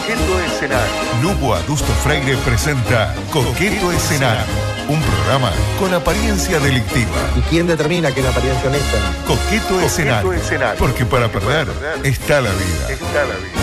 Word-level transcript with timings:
Coqueto 0.00 0.40
Escenario. 0.40 0.92
Lugo 1.22 1.54
Adusto 1.54 1.92
Freire 2.02 2.34
presenta 2.38 3.14
Coqueto 3.30 3.92
Escenario, 3.92 4.42
un 4.88 4.98
programa 5.02 5.52
con 5.78 5.92
apariencia 5.92 6.58
delictiva. 6.58 7.10
¿Y 7.36 7.40
quién 7.42 7.66
determina 7.66 8.10
que 8.10 8.22
la 8.22 8.30
apariencia 8.30 8.70
honesta? 8.70 8.96
Coqueto, 9.26 9.78
escenario, 9.82 10.32
Escenario. 10.32 10.78
porque 10.78 11.04
para 11.04 11.28
perder 11.28 11.68
está 12.02 12.40
la 12.40 12.50
vida. 12.50 12.88
Está 12.88 13.24
la 13.24 13.34
vida. 13.34 13.60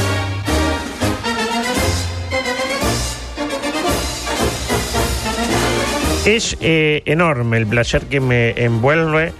Es 6.26 6.56
eh, 6.62 7.02
enorme 7.06 7.58
el 7.58 7.66
placer 7.66 8.06
que 8.06 8.20
me 8.20 8.52
envuelve 8.64 9.34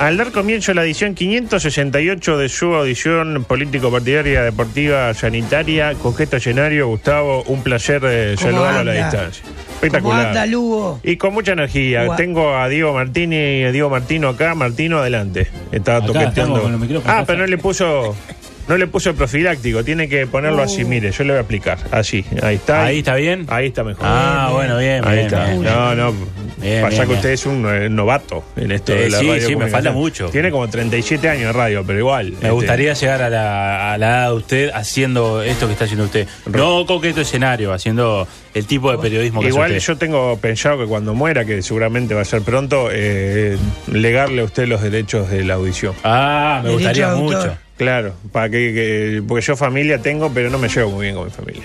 al 0.00 0.16
dar 0.16 0.32
comienzo 0.32 0.72
a 0.72 0.74
la 0.74 0.82
edición 0.82 1.14
568 1.14 2.38
de 2.38 2.48
su 2.48 2.74
audición 2.74 3.44
político-partidaria, 3.44 4.42
deportiva, 4.42 5.12
sanitaria, 5.14 5.94
coqueto 5.94 6.38
escenario. 6.38 6.88
Gustavo, 6.88 7.42
un 7.44 7.62
placer 7.62 8.02
eh, 8.04 8.34
¿Cómo 8.38 8.50
saludarlo 8.50 8.80
a 8.80 8.84
la 8.84 8.92
distancia. 8.94 9.42
¿Cómo 9.44 9.66
Espectacular. 9.74 10.26
anda, 10.28 10.46
Lugo? 10.46 11.00
Y 11.02 11.16
con 11.16 11.34
mucha 11.34 11.52
energía. 11.52 12.06
Gua- 12.06 12.16
Tengo 12.16 12.56
a 12.56 12.68
Diego 12.68 12.92
Martini 12.94 13.36
y 13.60 13.64
a 13.64 13.72
Diego 13.72 13.90
Martino 13.90 14.28
acá. 14.30 14.54
Martino, 14.54 14.98
adelante. 14.98 15.48
Está 15.70 15.96
Acá 15.96 16.06
toqueteando. 16.06 16.62
con 16.62 16.72
los 16.92 17.02
Ah, 17.06 17.24
pero 17.26 17.40
no 17.40 17.46
le 17.46 17.58
puso. 17.58 18.16
No 18.70 18.76
le 18.78 18.86
puso 18.86 19.10
el 19.10 19.16
profiláctico, 19.16 19.82
tiene 19.82 20.08
que 20.08 20.28
ponerlo 20.28 20.62
así, 20.62 20.84
mire, 20.84 21.10
yo 21.10 21.24
le 21.24 21.30
voy 21.32 21.38
a 21.38 21.42
aplicar. 21.42 21.76
Así, 21.90 22.24
ahí 22.40 22.54
está. 22.54 22.84
¿Ahí 22.84 22.98
está 22.98 23.16
bien? 23.16 23.44
Ahí 23.48 23.66
está 23.66 23.82
mejor. 23.82 24.04
Ah, 24.06 24.50
bueno, 24.52 24.78
bien, 24.78 25.04
Ahí 25.04 25.14
bien, 25.14 25.26
está. 25.26 25.44
bien, 25.46 25.62
no, 25.64 25.94
no. 25.96 26.12
Bien, 26.58 26.82
pasa 26.82 26.88
bien, 26.90 27.00
que 27.00 27.06
bien. 27.06 27.16
usted 27.18 27.30
es 27.30 27.46
un 27.46 27.66
eh, 27.68 27.88
novato 27.88 28.44
en 28.54 28.70
esto 28.70 28.92
Eh, 28.92 28.96
de 29.02 29.10
la 29.10 29.18
sí, 29.18 29.28
radio. 29.28 29.46
sí, 29.48 29.56
me 29.56 29.66
falta 29.66 29.90
mucho. 29.90 30.28
Tiene 30.28 30.52
como 30.52 30.68
37 30.68 31.28
años 31.28 31.46
de 31.46 31.52
radio, 31.52 31.82
pero 31.84 31.98
igual. 31.98 32.26
Me 32.28 32.34
este, 32.34 32.50
gustaría 32.50 32.92
llegar 32.92 33.22
a 33.22 33.28
la, 33.30 33.92
a 33.92 33.98
la 33.98 34.06
edad 34.06 34.28
de 34.28 34.34
usted 34.36 34.70
haciendo 34.72 35.42
esto 35.42 35.66
que 35.66 35.72
está 35.72 35.86
haciendo 35.86 36.04
usted. 36.04 36.28
No 36.46 36.86
coqueto 36.86 37.20
escenario, 37.22 37.72
haciendo 37.72 38.28
el 38.54 38.66
tipo 38.66 38.92
de 38.92 38.98
periodismo 38.98 39.40
que 39.40 39.48
Igual 39.48 39.70
hace 39.72 39.78
usted. 39.78 39.94
yo 39.94 39.98
tengo 39.98 40.36
pensado 40.36 40.78
que 40.78 40.86
cuando 40.86 41.12
muera, 41.12 41.44
que 41.44 41.60
seguramente 41.62 42.14
va 42.14 42.20
a 42.20 42.24
ser 42.24 42.42
pronto, 42.42 42.88
eh, 42.92 43.58
legarle 43.90 44.42
a 44.42 44.44
usted 44.44 44.68
los 44.68 44.80
derechos 44.80 45.28
de 45.28 45.42
la 45.42 45.54
audición. 45.54 45.94
Ah, 46.04 46.60
me 46.62 46.68
Derecho 46.70 46.74
gustaría 46.78 47.06
de 47.06 47.12
autor. 47.18 47.36
mucho. 47.48 47.58
Claro, 47.80 48.12
para 48.30 48.50
que, 48.50 48.74
que- 48.74 49.22
porque 49.26 49.42
yo 49.42 49.56
familia 49.56 49.96
tengo, 50.02 50.30
pero 50.34 50.50
no 50.50 50.58
me 50.58 50.68
llevo 50.68 50.90
muy 50.90 51.04
bien 51.06 51.14
con 51.16 51.24
mi 51.24 51.30
familia. 51.30 51.62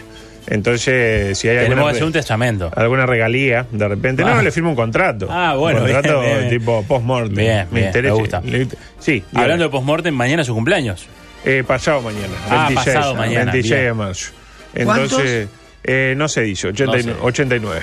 Entonces, 0.47 1.37
si 1.37 1.49
hay 1.49 1.55
Tenemos 1.55 1.71
alguna, 1.73 1.91
que 1.91 1.95
hacer 1.97 2.03
un 2.05 2.13
testamento. 2.13 2.71
alguna 2.73 3.05
regalía, 3.05 3.65
de 3.69 3.87
repente, 3.87 4.23
Ah. 4.23 4.35
no, 4.35 4.41
le 4.41 4.49
firmo 4.51 4.69
un 4.69 4.75
contrato. 4.77 5.27
Ah, 5.29 5.55
bueno, 5.55 5.79
Un 5.81 5.85
contrato 5.91 6.21
bien, 6.21 6.37
bien. 6.37 6.49
tipo 6.49 6.83
post-mortem. 6.87 7.35
Bien, 7.35 7.67
bien, 7.69 7.91
me 7.93 8.11
gusta. 8.11 8.41
Le- 8.45 8.67
Sí, 8.99 9.23
y 9.33 9.37
Hablando 9.37 9.65
de 9.65 9.69
postmortem, 9.69 10.15
mañana 10.15 10.43
es 10.43 10.47
su 10.47 10.53
cumpleaños. 10.55 11.05
Eh, 11.43 11.63
pasado 11.67 12.01
mañana. 12.01 12.33
Ah, 12.49 12.67
26, 12.69 12.95
pasado 12.95 13.15
mañana, 13.15 13.51
26 13.51 13.83
de 13.83 13.93
marzo. 13.93 14.31
Entonces, 14.73 15.47
eh, 15.83 16.13
no 16.15 16.27
se 16.29 16.41
dice, 16.43 16.67
89. 16.69 17.11
No 17.11 17.19
se- 17.19 17.21
89. 17.27 17.81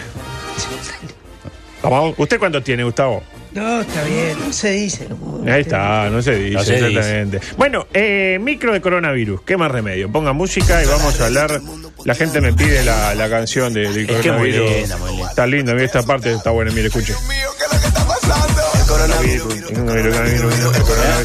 Vamos, 1.82 2.14
¿Usted 2.16 2.38
cuánto 2.38 2.62
tiene, 2.62 2.84
Gustavo? 2.84 3.22
No, 3.54 3.80
está 3.82 4.02
bien, 4.04 4.38
no 4.40 4.52
se 4.52 4.70
dice. 4.70 5.08
no. 5.08 5.52
Ahí 5.52 5.60
está, 5.62 6.08
no 6.08 6.22
se 6.22 6.34
dice, 6.36 6.54
No 6.54 6.64
se 6.64 6.72
dice. 6.74 6.88
exactamente. 6.88 7.40
Bueno, 7.56 7.86
eh, 7.92 8.38
micro 8.40 8.72
de 8.72 8.80
coronavirus, 8.80 9.42
¿qué 9.42 9.56
más 9.58 9.70
remedio? 9.70 10.10
Ponga 10.10 10.32
música 10.32 10.82
y 10.82 10.86
vamos 10.86 11.20
a 11.20 11.26
hablar. 11.26 11.60
La 12.04 12.14
gente 12.14 12.40
me 12.40 12.52
pide 12.52 12.82
la, 12.82 13.14
la 13.14 13.28
canción 13.28 13.72
de, 13.74 13.92
de 13.92 14.02
Es 14.02 14.06
que 14.06 14.12
es 14.12 14.14
muy 14.38 14.50
coronavirus. 14.52 14.70
linda, 14.80 14.96
muy 14.96 15.10
linda. 15.10 15.28
Está 15.28 15.46
lindo, 15.46 15.72
mira 15.74 15.84
esta 15.84 16.02
parte 16.02 16.32
está 16.32 16.50
buena, 16.50 16.70
mire, 16.72 16.86
escuche. 16.88 17.14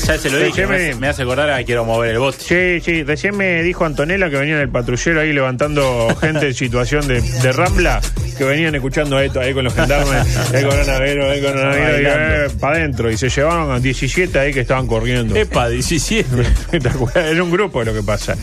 Ya 0.05 0.17
se 0.17 0.29
lo 0.29 0.37
dije, 0.39 0.67
me, 0.67 0.95
me- 0.95 1.07
hace- 1.09 1.23
acordar 1.23 1.49
a 1.49 1.57
que 1.59 1.65
quiero 1.65 1.83
mover 1.85 2.11
el 2.11 2.19
bote. 2.19 2.37
Sí, 2.39 2.81
sí, 2.85 3.03
recién 3.03 3.35
me 3.35 3.61
dijo 3.63 3.85
Antonella 3.85 4.29
que 4.29 4.37
venía 4.37 4.55
en 4.55 4.61
el 4.61 4.69
patrullero 4.69 5.19
ahí 5.21 5.33
levantando 5.33 6.15
gente 6.21 6.47
en 6.47 6.53
situación 6.53 7.07
de, 7.07 7.21
de 7.21 7.51
rambla, 7.51 7.99
que 8.37 8.43
venían 8.43 8.73
escuchando 8.75 9.19
esto 9.19 9.39
ahí 9.39 9.53
con 9.53 9.63
los 9.65 9.73
gendarmes, 9.73 10.53
el 10.53 10.67
coronavirus, 10.67 11.25
el 11.25 11.41
coronavirus, 11.43 11.99
y, 11.99 12.05
eh, 12.05 12.47
para 12.59 12.77
adentro, 12.77 13.11
y 13.11 13.17
se 13.17 13.29
llevaron 13.29 13.71
a 13.71 13.79
17 13.79 14.39
ahí 14.39 14.53
que 14.53 14.61
estaban 14.61 14.87
corriendo. 14.87 15.35
Epa, 15.35 15.67
17. 15.67 16.41
Espectacular, 16.41 17.17
Era 17.17 17.43
un 17.43 17.51
grupo 17.51 17.83
lo 17.83 17.93
que 17.93 18.03
pasa. 18.03 18.33
Eh, 18.33 18.37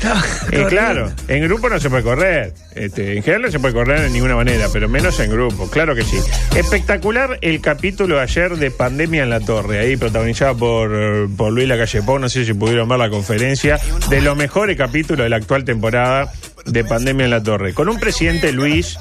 corriendo. 0.50 0.68
claro, 0.68 1.12
en 1.28 1.44
grupo 1.44 1.68
no 1.70 1.78
se 1.80 1.88
puede 1.88 2.02
correr. 2.02 2.52
Este, 2.74 3.16
en 3.16 3.22
general 3.22 3.42
no 3.42 3.50
se 3.52 3.60
puede 3.60 3.72
correr 3.74 4.00
de 4.00 4.10
ninguna 4.10 4.34
manera, 4.34 4.66
pero 4.72 4.88
menos 4.88 5.18
en 5.20 5.30
grupo, 5.30 5.70
claro 5.70 5.94
que 5.94 6.02
sí. 6.02 6.18
Espectacular 6.56 7.38
el 7.40 7.60
capítulo 7.60 8.16
de 8.16 8.22
ayer 8.22 8.56
de 8.56 8.70
Pandemia 8.72 9.03
en 9.12 9.30
la 9.30 9.40
Torre, 9.40 9.80
ahí 9.80 9.96
protagonizada 9.96 10.54
por, 10.54 10.90
eh, 10.94 11.28
por 11.36 11.52
Luis 11.52 11.68
Lacalle 11.68 12.02
Pou, 12.02 12.18
no 12.18 12.28
sé 12.28 12.44
si 12.44 12.54
pudieron 12.54 12.88
ver 12.88 12.98
la 12.98 13.10
conferencia, 13.10 13.78
de 14.08 14.20
los 14.22 14.36
mejores 14.36 14.76
capítulos 14.76 15.24
de 15.24 15.28
la 15.28 15.36
actual 15.36 15.64
temporada 15.64 16.32
de 16.64 16.84
Pandemia 16.84 17.24
en 17.24 17.30
la 17.30 17.42
Torre. 17.42 17.74
Con 17.74 17.88
un 17.88 18.00
presidente 18.00 18.50
Luis 18.52 18.98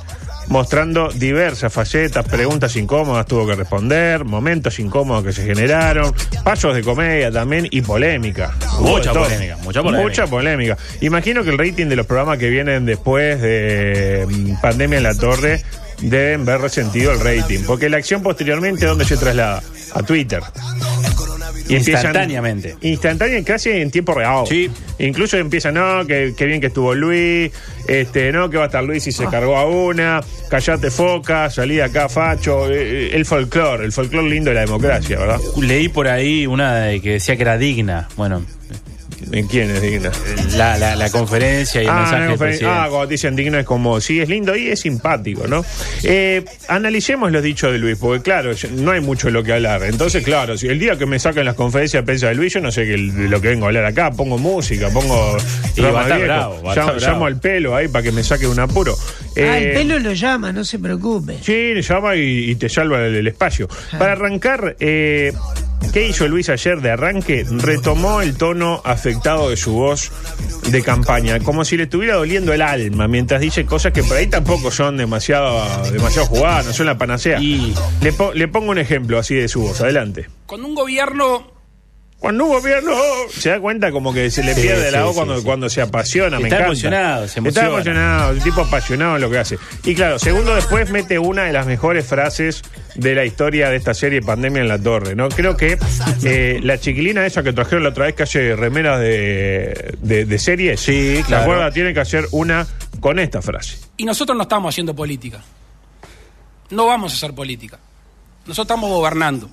mostrando 0.47 1.09
diversas 1.09 1.71
facetas, 1.71 2.25
preguntas 2.25 2.75
incómodas 2.75 3.25
tuvo 3.25 3.47
que 3.47 3.55
responder, 3.55 4.25
momentos 4.25 4.77
incómodos 4.79 5.23
que 5.23 5.31
se 5.31 5.45
generaron, 5.45 6.13
pasos 6.43 6.75
de 6.75 6.83
comedia 6.83 7.31
también 7.31 7.67
y 7.71 7.81
polémica. 7.81 8.53
Mucha 8.81 9.13
polémica, 9.13 9.57
mucha 9.63 9.81
polémica. 9.81 10.03
Mucha 10.03 10.27
polémica. 10.27 10.77
Imagino 10.99 11.43
que 11.43 11.51
el 11.51 11.57
rating 11.57 11.87
de 11.87 11.95
los 11.95 12.05
programas 12.05 12.37
que 12.37 12.49
vienen 12.49 12.85
después 12.85 13.41
de 13.41 14.27
mm, 14.29 14.61
Pandemia 14.61 14.97
en 14.97 15.03
la 15.03 15.15
Torre 15.15 15.63
deben 16.01 16.45
ver 16.45 16.59
resentido 16.59 17.13
el 17.13 17.19
rating, 17.19 17.59
porque 17.65 17.89
la 17.89 17.97
acción 17.97 18.21
posteriormente, 18.21 18.85
¿dónde 18.85 19.05
se 19.05 19.17
traslada? 19.17 19.63
A 19.93 20.03
Twitter. 20.03 20.41
Y 21.69 21.75
empiezan- 21.75 22.05
Instantáneamente. 22.07 22.75
Instantánea, 22.81 23.43
casi 23.43 23.69
en 23.69 23.89
tiempo 23.89 24.13
real. 24.13 24.45
Sí. 24.47 24.69
Incluso 24.99 25.37
empiezan, 25.37 25.75
no, 25.75 26.05
que, 26.05 26.33
que 26.37 26.45
bien 26.45 26.59
que 26.59 26.67
estuvo 26.67 26.93
Luis, 26.93 27.51
este, 27.87 28.31
no, 28.31 28.49
que 28.49 28.57
va 28.57 28.63
a 28.63 28.65
estar 28.67 28.83
Luis 28.83 29.05
y 29.07 29.11
se 29.11 29.25
cargó 29.27 29.57
a 29.57 29.65
una, 29.65 30.21
callate 30.49 30.91
foca, 30.91 31.49
salí 31.49 31.75
de 31.75 31.83
acá, 31.83 32.09
facho, 32.09 32.69
eh, 32.69 33.07
eh, 33.07 33.09
el 33.13 33.25
folclore, 33.25 33.85
el 33.85 33.91
folclore 33.91 34.29
lindo 34.29 34.49
de 34.49 34.55
la 34.55 34.61
democracia, 34.61 35.17
¿verdad? 35.17 35.39
Leí 35.61 35.87
por 35.89 36.07
ahí 36.07 36.45
una 36.47 36.75
de 36.75 37.01
que 37.01 37.11
decía 37.13 37.35
que 37.37 37.41
era 37.43 37.57
digna. 37.57 38.07
Bueno, 38.17 38.43
¿En 39.31 39.47
quién 39.47 39.69
es 39.71 39.81
digna? 39.81 40.11
la, 40.55 40.77
la, 40.77 40.95
la 40.95 41.09
conferencia 41.09 41.81
y 41.81 41.85
el 41.85 41.89
Ah, 41.91 42.01
mensaje 42.01 42.23
no, 42.37 42.37
del 42.37 42.65
ah, 42.65 42.87
cuando 42.89 43.07
dicen 43.07 43.35
digno 43.35 43.57
es 43.59 43.65
como, 43.65 43.99
sí, 44.01 44.19
es 44.21 44.29
lindo 44.29 44.55
y 44.55 44.69
es 44.69 44.79
simpático, 44.81 45.47
¿no? 45.47 45.63
Eh, 46.03 46.43
analicemos 46.67 47.31
los 47.31 47.41
dichos 47.43 47.71
de 47.71 47.77
Luis, 47.77 47.97
porque 47.99 48.21
claro, 48.21 48.51
no 48.71 48.91
hay 48.91 49.01
mucho 49.01 49.27
de 49.27 49.33
lo 49.33 49.43
que 49.43 49.53
hablar. 49.53 49.83
Entonces, 49.83 50.23
claro, 50.23 50.57
si 50.57 50.67
el 50.67 50.79
día 50.79 50.97
que 50.97 51.05
me 51.05 51.19
sacan 51.19 51.45
las 51.45 51.55
conferencias 51.55 52.01
de 52.03 52.05
prensa 52.05 52.27
de 52.27 52.35
Luis, 52.35 52.53
yo 52.53 52.61
no 52.61 52.71
sé 52.71 52.85
qué, 52.85 52.91
de 52.91 53.29
lo 53.29 53.39
que 53.41 53.49
vengo 53.49 53.65
a 53.65 53.69
hablar 53.69 53.85
acá, 53.85 54.11
pongo 54.11 54.37
música, 54.37 54.89
pongo... 54.89 55.37
Y 55.75 55.81
va 55.81 55.87
a 55.87 55.91
dramas 55.91 56.03
estar 56.03 56.17
viejos, 56.17 56.27
bravo, 56.27 56.53
llamo, 56.55 56.69
estar 56.69 56.85
bravo. 56.85 56.99
llamo 56.99 57.25
al 57.25 57.39
pelo 57.39 57.75
ahí 57.75 57.87
para 57.87 58.03
que 58.03 58.11
me 58.11 58.23
saque 58.23 58.47
un 58.47 58.59
apuro. 58.59 58.95
Ah, 58.99 59.29
Eh, 59.35 59.57
el 59.69 59.73
pelo 59.73 59.99
lo 59.99 60.13
llama, 60.13 60.51
no 60.51 60.63
se 60.63 60.79
preocupe. 60.79 61.37
Sí, 61.41 61.73
le 61.73 61.81
llama 61.81 62.15
y, 62.15 62.51
y 62.51 62.55
te 62.55 62.69
salva 62.69 63.05
el, 63.05 63.15
el 63.15 63.27
espacio. 63.27 63.67
Para 63.97 64.13
arrancar, 64.13 64.75
eh, 64.79 65.33
¿qué 65.91 66.07
hizo 66.07 66.27
Luis 66.27 66.49
ayer 66.49 66.81
de 66.81 66.91
arranque? 66.91 67.45
Retomó 67.49 68.21
el 68.21 68.35
tono 68.37 68.81
afectado 68.85 69.49
de 69.49 69.57
su 69.57 69.73
voz 69.73 70.11
de 70.69 70.81
campaña, 70.81 71.39
como 71.39 71.65
si 71.65 71.77
le 71.77 71.83
estuviera 71.83 72.15
doliendo 72.15 72.53
el 72.53 72.61
alma, 72.61 73.07
mientras 73.07 73.41
dice 73.41 73.65
cosas 73.65 73.91
que 73.93 74.03
por 74.03 74.17
ahí 74.17 74.27
tampoco 74.27 74.71
son 74.71 74.97
demasiado, 74.97 75.63
demasiado 75.91 76.27
jugadas, 76.27 76.65
no 76.67 76.73
son 76.73 76.85
la 76.85 76.97
panacea. 76.97 77.39
Y- 77.39 77.73
Le, 78.01 78.13
po- 78.13 78.33
le 78.33 78.47
pongo 78.47 78.71
un 78.71 78.77
ejemplo 78.79 79.19
así 79.19 79.35
de 79.35 79.47
su 79.47 79.61
voz, 79.61 79.81
adelante. 79.81 80.27
Cuando 80.45 80.67
un 80.67 80.75
gobierno 80.75 81.52
Cuando 82.23 82.45
un 82.45 82.51
gobierno 82.51 82.93
se 83.37 83.49
da 83.49 83.59
cuenta 83.59 83.91
como 83.91 84.13
que 84.13 84.31
se 84.31 84.43
le 84.43 84.55
Sí, 84.55 84.61
pierde 84.61 84.91
la 84.91 85.03
voz 85.03 85.11
sí, 85.11 85.15
cuando, 85.17 85.37
sí. 85.39 85.43
cuando 85.43 85.69
se 85.69 85.81
apasiona, 85.81 86.37
me 86.39 86.43
Está 86.43 86.55
encanta. 86.55 86.65
emocionado, 86.67 87.19
se 87.23 87.25
Está 87.27 87.39
emociona. 87.39 87.67
emocionado, 87.67 88.31
un 88.33 88.39
tipo 88.39 88.61
apasionado 88.61 89.15
en 89.17 89.21
lo 89.23 89.29
que 89.29 89.37
hace. 89.39 89.57
Y 89.83 89.93
claro, 89.93 90.17
segundo 90.19 90.55
después 90.55 90.89
mete 90.89 91.19
una 91.19 91.43
de 91.43 91.51
las 91.51 91.65
mejores 91.67 92.05
frases 92.05 92.61
de 92.95 93.13
la 93.13 93.25
historia 93.25 93.69
de 93.69 93.75
esta 93.75 93.93
serie 93.93 94.21
Pandemia 94.21 94.61
en 94.61 94.69
la 94.69 94.79
Torre, 94.81 95.15
¿no? 95.15 95.27
Creo 95.27 95.57
que 95.57 95.77
eh, 96.23 96.61
la 96.63 96.79
chiquilina 96.79 97.25
esa 97.25 97.43
que 97.43 97.51
trajeron 97.51 97.83
la 97.83 97.89
otra 97.89 98.05
vez 98.05 98.15
que 98.15 98.23
hace 98.23 98.55
remeras 98.55 99.01
de, 99.01 99.95
de, 99.99 100.23
de 100.23 100.39
series, 100.39 100.79
Sí, 100.79 101.17
¿se 101.17 101.23
claro. 101.23 101.43
acuerda? 101.43 101.71
Tiene 101.71 101.93
que 101.93 101.99
hacer 101.99 102.25
una 102.31 102.65
con 103.01 103.19
esta 103.19 103.41
frase. 103.41 103.79
y 103.97 104.05
nosotros 104.05 104.37
no 104.37 104.43
estamos 104.43 104.73
haciendo 104.73 104.95
política. 104.95 105.41
No 106.69 106.85
vamos 106.87 107.11
a 107.11 107.15
hacer 107.17 107.33
política. 107.35 107.79
Nosotros 108.45 108.65
estamos 108.65 108.89
gobernando. 108.89 109.49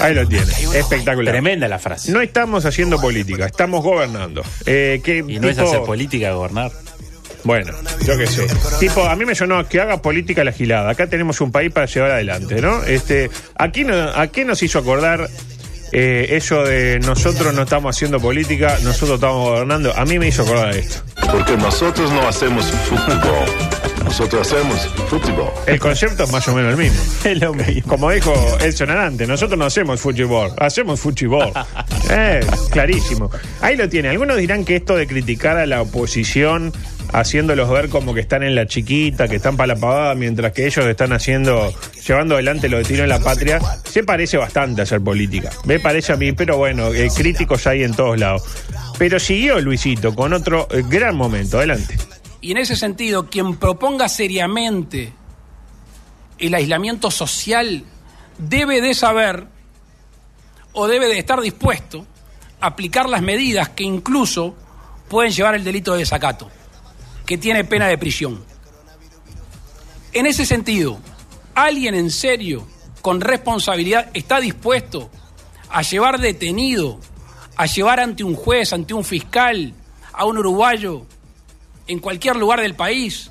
Ahí 0.00 0.14
lo 0.14 0.26
tiene, 0.26 0.52
espectacular. 0.74 1.32
Tremenda 1.32 1.68
la 1.68 1.78
frase. 1.78 2.12
No 2.12 2.20
estamos 2.20 2.64
haciendo 2.64 3.00
política, 3.00 3.46
estamos 3.46 3.82
gobernando. 3.82 4.42
Eh, 4.66 5.00
y 5.28 5.38
no 5.38 5.48
es 5.48 5.58
hacer 5.58 5.82
política 5.82 6.32
gobernar. 6.32 6.72
Bueno, 7.44 7.72
yo 8.06 8.16
qué 8.16 8.26
sé. 8.26 8.46
Tipo, 8.78 9.04
a 9.04 9.16
mí 9.16 9.24
me 9.24 9.34
sonó 9.34 9.66
que 9.68 9.80
haga 9.80 10.00
política 10.00 10.44
la 10.44 10.52
gilada. 10.52 10.90
Acá 10.90 11.08
tenemos 11.08 11.40
un 11.40 11.50
país 11.50 11.72
para 11.72 11.86
llevar 11.86 12.12
adelante, 12.12 12.60
¿no? 12.60 12.82
Este, 12.84 13.30
aquí 13.56 13.84
no, 13.84 13.94
¿A 13.94 14.28
qué 14.28 14.44
nos 14.44 14.62
hizo 14.62 14.78
acordar 14.78 15.28
eh, 15.90 16.26
eso 16.30 16.62
de 16.62 17.00
nosotros 17.00 17.52
no 17.52 17.62
estamos 17.62 17.96
haciendo 17.96 18.20
política, 18.20 18.78
nosotros 18.82 19.16
estamos 19.16 19.48
gobernando? 19.48 19.92
A 19.96 20.04
mí 20.04 20.18
me 20.18 20.28
hizo 20.28 20.42
acordar 20.42 20.76
esto. 20.76 21.02
Porque 21.32 21.56
nosotros 21.56 22.12
no 22.12 22.28
hacemos 22.28 22.64
fútbol, 22.66 23.20
nosotros 24.02 24.46
hacemos 24.46 24.86
fútbol. 25.08 25.50
El 25.66 25.78
concepto 25.78 26.24
es 26.24 26.32
más 26.32 26.46
o 26.48 26.54
menos 26.54 26.72
el 26.72 26.78
mismo. 26.78 27.00
Es 27.24 27.40
lo 27.40 27.54
mismo. 27.54 27.88
Como 27.88 28.10
dijo 28.10 28.32
Edson 28.60 28.90
Arante, 28.90 29.26
nosotros 29.26 29.58
no 29.58 29.66
hacemos 29.66 30.00
fútbol, 30.00 30.52
hacemos 30.58 31.00
fútbol. 31.00 31.52
Eh, 32.14 32.44
clarísimo. 32.70 33.30
Ahí 33.62 33.74
lo 33.74 33.88
tiene. 33.88 34.10
Algunos 34.10 34.36
dirán 34.36 34.66
que 34.66 34.76
esto 34.76 34.96
de 34.96 35.06
criticar 35.06 35.56
a 35.56 35.64
la 35.64 35.80
oposición 35.80 36.70
haciéndolos 37.12 37.70
ver 37.70 37.88
como 37.88 38.14
que 38.14 38.20
están 38.20 38.42
en 38.42 38.54
la 38.54 38.66
chiquita, 38.66 39.28
que 39.28 39.36
están 39.36 39.56
para 39.56 39.74
la 39.74 39.80
pavada, 39.80 40.14
mientras 40.14 40.52
que 40.52 40.66
ellos 40.66 40.84
están 40.86 41.12
haciendo, 41.12 41.72
llevando 42.06 42.34
adelante 42.34 42.68
lo 42.68 42.78
de 42.78 42.84
tiro 42.84 43.02
en 43.02 43.08
la 43.08 43.20
patria, 43.20 43.60
se 43.84 44.02
parece 44.02 44.36
bastante 44.36 44.80
a 44.80 44.84
hacer 44.84 45.00
política. 45.00 45.50
Me 45.64 45.78
parece 45.78 46.12
a 46.12 46.16
mí, 46.16 46.32
pero 46.32 46.56
bueno, 46.56 46.92
eh, 46.92 47.08
críticos 47.14 47.66
hay 47.66 47.84
en 47.84 47.94
todos 47.94 48.18
lados. 48.18 48.42
Pero 48.98 49.18
siguió 49.18 49.60
Luisito 49.60 50.14
con 50.14 50.32
otro 50.32 50.68
eh, 50.70 50.82
gran 50.88 51.16
momento. 51.16 51.58
Adelante. 51.58 51.96
Y 52.42 52.50
en 52.50 52.58
ese 52.58 52.74
sentido, 52.74 53.30
quien 53.30 53.56
proponga 53.56 54.08
seriamente 54.08 55.12
el 56.38 56.54
aislamiento 56.54 57.08
social 57.10 57.84
debe 58.36 58.80
de 58.80 58.94
saber 58.94 59.46
o 60.72 60.88
debe 60.88 61.06
de 61.06 61.18
estar 61.18 61.40
dispuesto 61.40 62.04
a 62.60 62.66
aplicar 62.66 63.08
las 63.08 63.22
medidas 63.22 63.68
que 63.70 63.84
incluso 63.84 64.56
pueden 65.08 65.30
llevar 65.30 65.54
el 65.54 65.62
delito 65.62 65.92
de 65.92 66.00
desacato, 66.00 66.50
que 67.24 67.38
tiene 67.38 67.62
pena 67.62 67.86
de 67.86 67.96
prisión. 67.96 68.44
En 70.12 70.26
ese 70.26 70.44
sentido, 70.44 70.98
¿alguien 71.54 71.94
en 71.94 72.10
serio, 72.10 72.66
con 73.02 73.20
responsabilidad, 73.20 74.10
está 74.14 74.40
dispuesto 74.40 75.10
a 75.70 75.82
llevar 75.82 76.18
detenido, 76.18 76.98
a 77.54 77.66
llevar 77.66 78.00
ante 78.00 78.24
un 78.24 78.34
juez, 78.34 78.72
ante 78.72 78.94
un 78.94 79.04
fiscal, 79.04 79.74
a 80.12 80.24
un 80.24 80.38
uruguayo, 80.38 81.06
en 81.92 81.98
cualquier 81.98 82.36
lugar 82.36 82.60
del 82.60 82.74
país, 82.74 83.30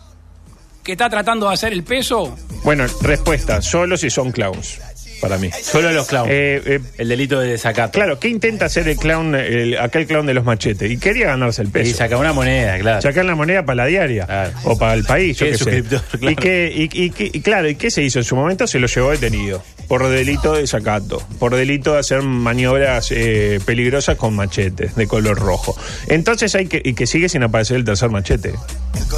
que 0.84 0.92
está 0.92 1.10
tratando 1.10 1.48
de 1.48 1.54
hacer 1.56 1.74
el 1.74 1.84
peso? 1.84 2.36
Bueno, 2.64 2.86
respuesta, 3.02 3.60
solo 3.62 3.98
si 3.98 4.12
son 4.12 4.32
clowns, 4.32 4.80
para 5.22 5.38
mí. 5.38 5.50
Solo 5.62 5.92
los 5.92 6.08
clowns. 6.08 6.30
Eh, 6.32 6.62
eh, 6.66 6.80
el 6.98 7.08
delito 7.08 7.40
de 7.40 7.50
desacato. 7.52 7.92
claro, 7.94 8.20
¿qué 8.20 8.28
intenta 8.28 8.66
hacer 8.66 8.88
el 8.90 8.98
clown, 8.98 9.36
el- 9.36 9.78
aquel 9.80 10.08
clown 10.08 10.26
de 10.26 10.34
los 10.34 10.44
machetes? 10.44 10.90
Y 10.92 10.98
quería 10.98 11.28
ganarse 11.28 11.62
el 11.62 11.68
Y 11.70 11.72
peso. 11.72 11.96
saca 11.98 12.18
una 12.18 12.34
moneda, 12.34 12.78
claro. 12.80 13.02
Sacar 13.02 13.24
la 13.26 13.36
moneda 13.36 13.64
para 13.64 13.76
la 13.78 13.86
diaria 13.86 14.26
Claro. 14.26 14.52
o 14.66 14.78
para 14.78 14.96
el 14.96 15.04
país, 15.06 15.38
yo 15.38 15.46
Qué 15.46 15.52
qué 15.54 15.58
sé. 15.58 15.64
suscriptor, 15.64 16.02
claro. 16.20 16.32
Y, 16.32 16.36
que, 16.36 16.74
y, 16.76 17.04
y 17.06 17.14
y 17.38 17.42
claro, 17.42 17.70
¿y 17.70 17.76
qué 17.76 17.92
se 17.92 18.02
hizo? 18.02 18.20
En 18.20 18.26
su 18.26 18.36
momento 18.36 18.66
se 18.68 18.80
lo 18.80 18.88
llevó 18.88 19.12
detenido 19.12 19.64
por 19.88 20.08
delito 20.08 20.54
de 20.54 20.62
desacato, 20.62 21.22
por 21.38 21.54
delito 21.56 21.94
de 21.94 22.00
hacer 22.00 22.22
maniobras 22.22 23.12
eh, 23.12 23.60
peligrosas 23.66 24.16
con 24.16 24.34
machetes 24.36 24.96
de 24.96 25.06
color 25.08 25.38
rojo. 25.38 25.76
Entonces 26.08 26.56
hay 26.56 26.68
que, 26.68 26.82
y 26.84 26.94
que 26.94 27.06
sigue 27.06 27.28
sin 27.30 27.44
aparecer 27.44 27.76
el 27.78 27.84
tercer 27.86 28.10
machete. 28.10 28.54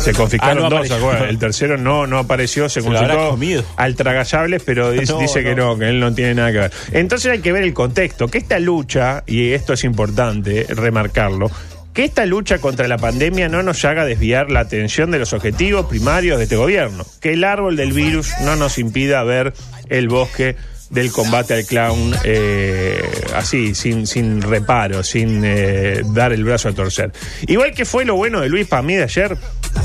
Se 0.03 0.13
confiscaron 0.13 0.65
Ah, 0.65 0.69
no 0.69 0.75
dos. 0.77 0.87
¿se? 0.87 1.29
El 1.29 1.37
tercero 1.37 1.77
no, 1.77 2.07
no 2.07 2.17
apareció, 2.17 2.67
se 2.69 2.81
Se 2.81 2.87
consultó 2.87 3.29
comido. 3.29 3.63
al 3.77 3.95
tragallables, 3.95 4.63
pero 4.65 4.91
dice, 4.91 5.13
No, 5.13 5.19
dice 5.19 5.43
que 5.43 5.53
no. 5.55 5.73
no, 5.73 5.79
que 5.79 5.89
no 5.99 6.13
tiene 6.13 6.35
nada 6.35 6.51
que 6.51 6.57
ver. 6.59 6.71
Entonces 6.91 7.31
hay 7.31 7.39
que 7.39 7.51
ver 7.51 7.63
el 7.63 7.73
contexto, 7.73 8.27
que 8.27 8.37
esta 8.37 8.59
lucha, 8.59 9.23
y 9.25 9.51
esto 9.51 9.73
es 9.73 9.83
importante 9.83 10.65
remarcarlo, 10.69 11.51
que 11.93 12.03
esta 12.03 12.25
lucha 12.25 12.57
contra 12.57 12.87
la 12.87 12.97
pandemia 12.97 13.49
no 13.49 13.61
nos 13.61 13.85
haga 13.85 14.03
desviar 14.03 14.49
la 14.49 14.61
atención 14.61 15.11
de 15.11 15.19
los 15.19 15.33
objetivos 15.33 15.85
primarios 15.85 16.37
de 16.37 16.43
este 16.45 16.55
gobierno. 16.55 17.05
Que 17.21 17.33
el 17.33 17.43
árbol 17.43 17.75
del 17.75 17.93
virus 17.93 18.31
no 18.41 18.55
nos 18.55 18.79
impida 18.79 19.23
ver 19.23 19.53
el 19.89 20.07
bosque 20.07 20.55
del 20.89 21.11
combate 21.11 21.55
al 21.55 21.65
clown 21.65 22.13
eh, 22.23 23.01
así, 23.35 23.73
sin, 23.73 24.05
sin 24.05 24.41
reparo, 24.41 25.03
sin 25.03 25.41
eh, 25.43 26.01
dar 26.13 26.33
el 26.33 26.43
brazo 26.43 26.69
a 26.69 26.73
torcer. 26.73 27.11
Igual 27.47 27.73
que 27.73 27.85
fue 27.85 28.05
lo 28.05 28.15
bueno 28.15 28.41
de 28.41 28.49
Luis 28.49 28.67
para 28.67 28.83
mí 28.83 28.95
de 28.95 29.03
ayer, 29.03 29.35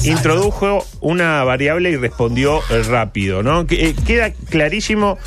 introdujo 0.05 0.87
una 1.00 1.43
variable 1.44 1.90
y 1.90 1.96
respondió 1.96 2.60
rápido, 2.88 3.43
¿no? 3.43 3.66
Eh, 3.70 3.94
queda 4.06 4.32
clarísimo 4.50 5.19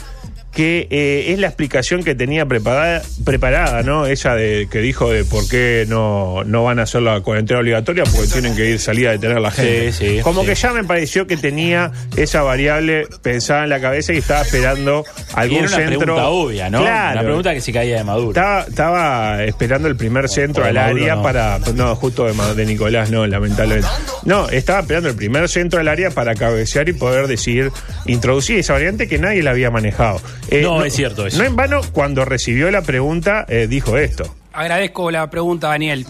que 0.52 0.88
eh, 0.90 1.32
es 1.32 1.40
la 1.40 1.48
explicación 1.48 2.04
que 2.04 2.14
tenía 2.14 2.46
preparada, 2.46 3.02
preparada, 3.24 3.84
¿no? 3.84 4.06
Ella 4.06 4.36
de, 4.36 4.68
que 4.70 4.80
dijo 4.80 5.10
de 5.10 5.24
por 5.24 5.48
qué 5.48 5.86
no, 5.88 6.44
no 6.44 6.64
van 6.66 6.80
a 6.80 6.84
hacer 6.84 7.02
la 7.04 7.22
cuarentena 7.22 7.62
obligatoria, 7.62 8.04
porque 8.04 8.28
tienen 8.28 8.56
que 8.56 8.70
ir 8.70 8.80
salir 8.80 9.08
a 9.08 9.12
detener 9.12 9.38
a 9.38 9.40
la 9.40 9.52
gente. 9.52 9.94
Sí, 9.94 10.18
sí, 10.18 10.20
Como 10.22 10.42
sí. 10.42 10.48
que 10.48 10.56
ya 10.56 10.74
me 10.74 10.84
pareció 10.84 11.26
que 11.28 11.38
tenía 11.38 11.92
esa 12.18 12.42
variable 12.42 13.08
pensada 13.22 13.64
en 13.64 13.70
la 13.70 13.80
cabeza 13.80 14.12
y 14.14 14.18
estaba 14.18 14.42
esperando 14.42 15.06
Y 15.30 15.40
algún 15.40 15.58
era 15.60 15.68
una 15.68 15.76
centro. 15.78 16.00
pregunta 16.00 16.28
obvia, 16.28 16.70
¿no? 16.70 16.82
Claro. 16.82 17.12
Una 17.14 17.24
pregunta 17.24 17.54
que 17.54 17.62
se 17.62 17.72
caía 17.72 17.98
de 17.98 18.04
Maduro. 18.04 18.30
Estaba, 18.32 18.62
estaba 18.64 19.44
esperando 19.46 19.88
el 19.88 19.96
primer 19.96 20.28
centro 20.28 20.66
al 20.66 20.78
área 20.78 21.16
no. 21.16 21.24
para. 21.24 21.60
No, 21.76 21.96
justo 21.96 22.26
de, 22.26 22.56
de 22.56 22.66
Nicolás, 22.66 23.10
no, 23.10 23.26
lamentablemente. 23.26 23.88
No, 24.26 24.50
estaba 24.50 24.82
esperando 24.82 25.08
el 25.10 25.16
primer 25.16 25.48
centro 25.48 25.80
al 25.80 25.88
área 25.88 26.12
para 26.12 26.36
cabecear 26.36 26.90
y 26.90 26.94
poder 26.94 27.28
decir, 27.28 27.72
introducir 28.06 28.60
esa 28.60 28.74
variante 28.74 29.08
que 29.08 29.18
nadie 29.18 29.42
la 29.44 29.52
había 29.52 29.72
manejado. 29.72 30.20
Eh, 30.50 30.62
No, 30.62 30.84
es 30.84 30.94
cierto 30.94 31.26
eso. 31.28 31.38
No 31.38 31.44
en 31.46 31.56
vano, 31.56 31.82
cuando 31.92 32.26
recibió 32.26 32.70
la 32.72 32.82
pregunta, 32.82 33.46
eh, 33.48 33.68
dijo 33.70 33.98
esto. 33.98 34.36
Agradezco 34.54 35.12
la 35.12 35.30
pregunta, 35.30 35.68
Daniel. 35.70 36.06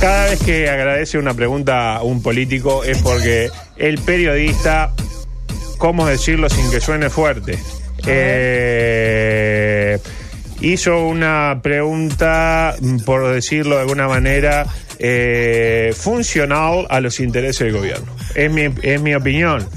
Cada 0.00 0.26
vez 0.26 0.40
que 0.42 0.68
agradece 0.68 1.18
una 1.18 1.34
pregunta 1.34 1.96
a 1.96 2.02
un 2.02 2.22
político 2.22 2.84
es 2.84 2.98
porque 3.02 3.50
el 3.76 3.98
periodista, 3.98 4.92
¿cómo 5.78 6.06
decirlo 6.06 6.48
sin 6.48 6.70
que 6.70 6.80
suene 6.80 7.10
fuerte? 7.10 7.58
Eh, 8.06 9.98
hizo 10.60 11.06
una 11.06 11.60
pregunta, 11.62 12.74
mm, 12.80 12.98
por 13.00 13.32
decirlo 13.32 13.76
de 13.76 13.82
alguna 13.82 14.06
manera, 14.08 14.66
eh, 14.98 15.92
funcional 15.96 16.86
a 16.90 17.00
los 17.00 17.20
intereses 17.20 17.60
del 17.60 17.72
gobierno. 17.72 18.12
Es 18.34 18.50
mi, 18.50 18.68
es 18.82 19.00
mi 19.00 19.14
opinión. 19.14 19.68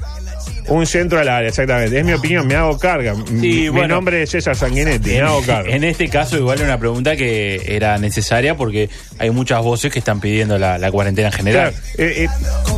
Un 0.67 0.85
centro 0.85 1.19
al 1.19 1.27
área, 1.29 1.49
exactamente. 1.49 1.97
Es 1.99 2.05
mi 2.05 2.13
opinión, 2.13 2.47
me 2.47 2.55
hago 2.55 2.77
carga. 2.77 3.13
mi, 3.13 3.23
mi 3.41 3.69
bueno. 3.69 3.95
nombre 3.95 4.23
es 4.23 4.29
César 4.31 4.55
Sanguinetti, 4.55 5.09
me 5.11 5.21
hago 5.21 5.41
carga. 5.43 5.73
En 5.75 5.83
este 5.83 6.07
caso, 6.09 6.37
igual 6.37 6.57
era 6.59 6.67
una 6.67 6.79
pregunta 6.79 7.15
que 7.15 7.61
era 7.75 7.97
necesaria 7.97 8.55
porque 8.55 8.89
hay 9.19 9.29
muchas 9.31 9.61
voces 9.63 9.91
que 9.91 9.99
están 9.99 10.19
pidiendo 10.21 10.57
la, 10.57 10.77
la 10.77 10.91
cuarentena 10.91 11.27
en 11.29 11.33
general. 11.33 11.73
Claro, 11.95 12.11
eh, 12.11 12.23
eh, 12.25 12.27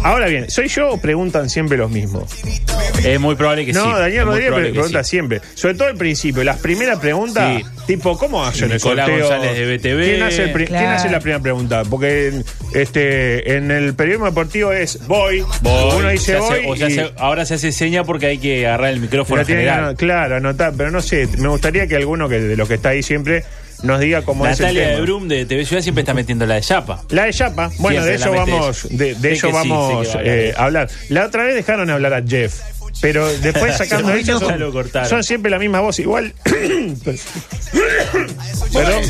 ahora 0.04 0.28
bien, 0.28 0.50
¿soy 0.50 0.68
yo 0.68 0.90
o 0.92 0.98
preguntan 0.98 1.50
siempre 1.50 1.78
los 1.78 1.92
mismos? 1.92 2.32
Es 3.04 3.20
muy 3.20 3.36
probable 3.36 3.66
que 3.66 3.74
no, 3.74 3.84
sí. 3.84 3.92
Daniel 3.92 4.20
es 4.22 4.26
muy 4.26 4.48
Rodríguez 4.48 4.72
pregunta 4.74 5.04
sí. 5.04 5.10
siempre. 5.10 5.42
Sobre 5.56 5.74
todo 5.76 5.88
al 5.90 5.96
principio, 5.98 6.44
las 6.44 6.58
primeras 6.60 7.00
preguntas, 7.00 7.58
Sí. 7.58 7.66
tipo, 7.88 8.18
¿cómo 8.18 8.44
hacen 8.46 8.72
el 8.72 8.80
sorteo? 8.80 9.20
González 9.20 9.58
de 9.58 9.78
BTV. 9.78 10.04
¿Quién 10.04 10.24
hace, 10.24 10.44
el 10.44 10.52
pri- 10.54 10.66
Claro. 10.68 10.86
quién 10.86 10.94
hace 10.96 11.10
la 11.10 11.20
primera 11.20 11.42
pregunta? 11.42 11.84
Porque 11.90 12.28
en, 12.30 12.46
este, 12.74 13.58
en 13.58 13.72
el 13.72 13.94
periodismo 13.94 14.26
deportivo 14.28 14.72
es 14.72 15.06
voy, 15.08 15.44
Voy, 15.62 15.94
uno 16.00 16.10
dice 16.10 16.26
se 16.26 16.38
hace- 16.38 16.62
voy 16.62 16.66
o 16.68 16.76
se 16.76 16.82
y- 16.94 17.00
hace- 17.00 17.14
ahora 17.18 17.46
se 17.46 17.56
hace 17.56 17.72
seña 17.74 18.04
porque 18.04 18.28
hay 18.28 18.38
que 18.38 18.66
agarrar 18.68 18.92
el 18.92 19.00
micrófono 19.00 19.44
pero 19.44 19.46
tiene 19.46 19.96
claro, 19.96 20.36
anotar, 20.38 20.74
pero 20.78 20.92
no 20.92 21.02
sé, 21.02 21.28
me 21.38 21.50
gustaría 21.50 21.88
que 21.88 21.96
alguno 21.96 22.30
que 22.30 22.40
de 22.40 22.56
los 22.56 22.68
que 22.68 22.75
está 22.75 22.90
ahí 22.90 23.04
siempre 23.04 23.44
nos 23.84 24.00
diga 24.00 24.22
cómo 24.22 24.46
es 24.48 24.60
el 24.60 24.66
Natalia 24.66 24.84
tema. 24.84 24.96
de 24.96 25.02
Brum 25.02 25.28
de 25.28 25.46
TV 25.46 25.66
Ciudad 25.66 25.81
siempre 25.81 26.02
está 26.02 26.14
metiendo 26.14 26.46
la 26.46 26.56
de 26.56 26.62
Chapa. 26.62 27.04
La 27.10 27.25
de 27.25 27.34
Chapa, 27.34 27.70
bueno, 27.80 28.02
Siempre 28.02 28.12
de 28.12 28.16
eso 28.16 28.31
vamos, 28.31 28.86
eso. 28.86 28.88
de, 28.92 29.31
eso 29.34 29.48
sí, 29.48 29.54
vamos 29.54 30.08
a 30.16 30.20
hablar 30.20 30.28
eh, 30.28 30.54
hablar. 30.56 30.90
La 31.10 31.25
otra 31.25 31.44
vez 31.44 31.56
dejaron 31.56 31.90
hablar 31.90 32.14
a 32.14 32.24
Jeff, 32.25 32.62
pero 33.02 33.28
después 33.40 33.78
sacando 33.78 34.14
ellos 34.14 34.42
son, 35.08 35.24
siempre 35.24 35.52
la 35.52 35.60
misma 35.60 35.80
voz, 35.82 36.00
igual. 36.00 36.34
Perdón. 38.74 39.04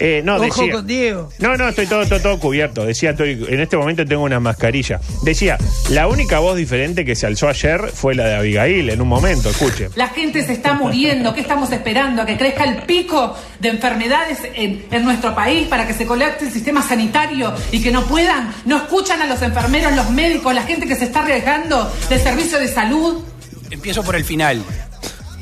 Eh, 0.00 0.22
no, 0.24 0.36
Ojo 0.36 0.44
decía. 0.44 0.72
con 0.72 0.86
Diego. 0.86 1.28
No, 1.40 1.56
no, 1.56 1.68
estoy 1.68 1.86
todo, 1.86 2.06
todo, 2.06 2.20
todo 2.20 2.38
cubierto. 2.38 2.84
Decía, 2.84 3.10
estoy, 3.10 3.44
en 3.48 3.60
este 3.60 3.76
momento 3.76 4.04
tengo 4.04 4.22
una 4.22 4.38
mascarilla. 4.38 5.00
Decía, 5.24 5.58
la 5.90 6.06
única 6.06 6.38
voz 6.38 6.56
diferente 6.56 7.04
que 7.04 7.16
se 7.16 7.26
alzó 7.26 7.48
ayer 7.48 7.88
fue 7.92 8.14
la 8.14 8.26
de 8.26 8.36
Abigail 8.36 8.90
en 8.90 9.00
un 9.00 9.08
momento, 9.08 9.50
escuche. 9.50 9.88
La 9.96 10.08
gente 10.08 10.44
se 10.44 10.52
está 10.52 10.74
muriendo. 10.74 11.34
¿Qué 11.34 11.40
estamos 11.40 11.72
esperando? 11.72 12.22
¿A 12.22 12.26
que 12.26 12.36
crezca 12.36 12.62
el 12.64 12.82
pico 12.82 13.36
de 13.58 13.68
enfermedades 13.68 14.38
en, 14.54 14.86
en 14.90 15.04
nuestro 15.04 15.34
país 15.34 15.68
para 15.68 15.86
que 15.86 15.94
se 15.94 16.06
colapse 16.06 16.46
el 16.46 16.52
sistema 16.52 16.82
sanitario 16.82 17.54
y 17.72 17.82
que 17.82 17.90
no 17.90 18.04
puedan? 18.04 18.52
¿No 18.64 18.76
escuchan 18.76 19.22
a 19.22 19.26
los 19.26 19.42
enfermeros, 19.42 19.94
los 19.94 20.10
médicos, 20.10 20.54
la 20.54 20.62
gente 20.62 20.86
que 20.86 20.94
se 20.94 21.06
está 21.06 21.20
arriesgando 21.20 21.92
del 22.08 22.20
servicio 22.20 22.58
de 22.58 22.68
salud? 22.68 23.24
Empiezo 23.70 24.02
por 24.02 24.16
el 24.16 24.24
final. 24.24 24.62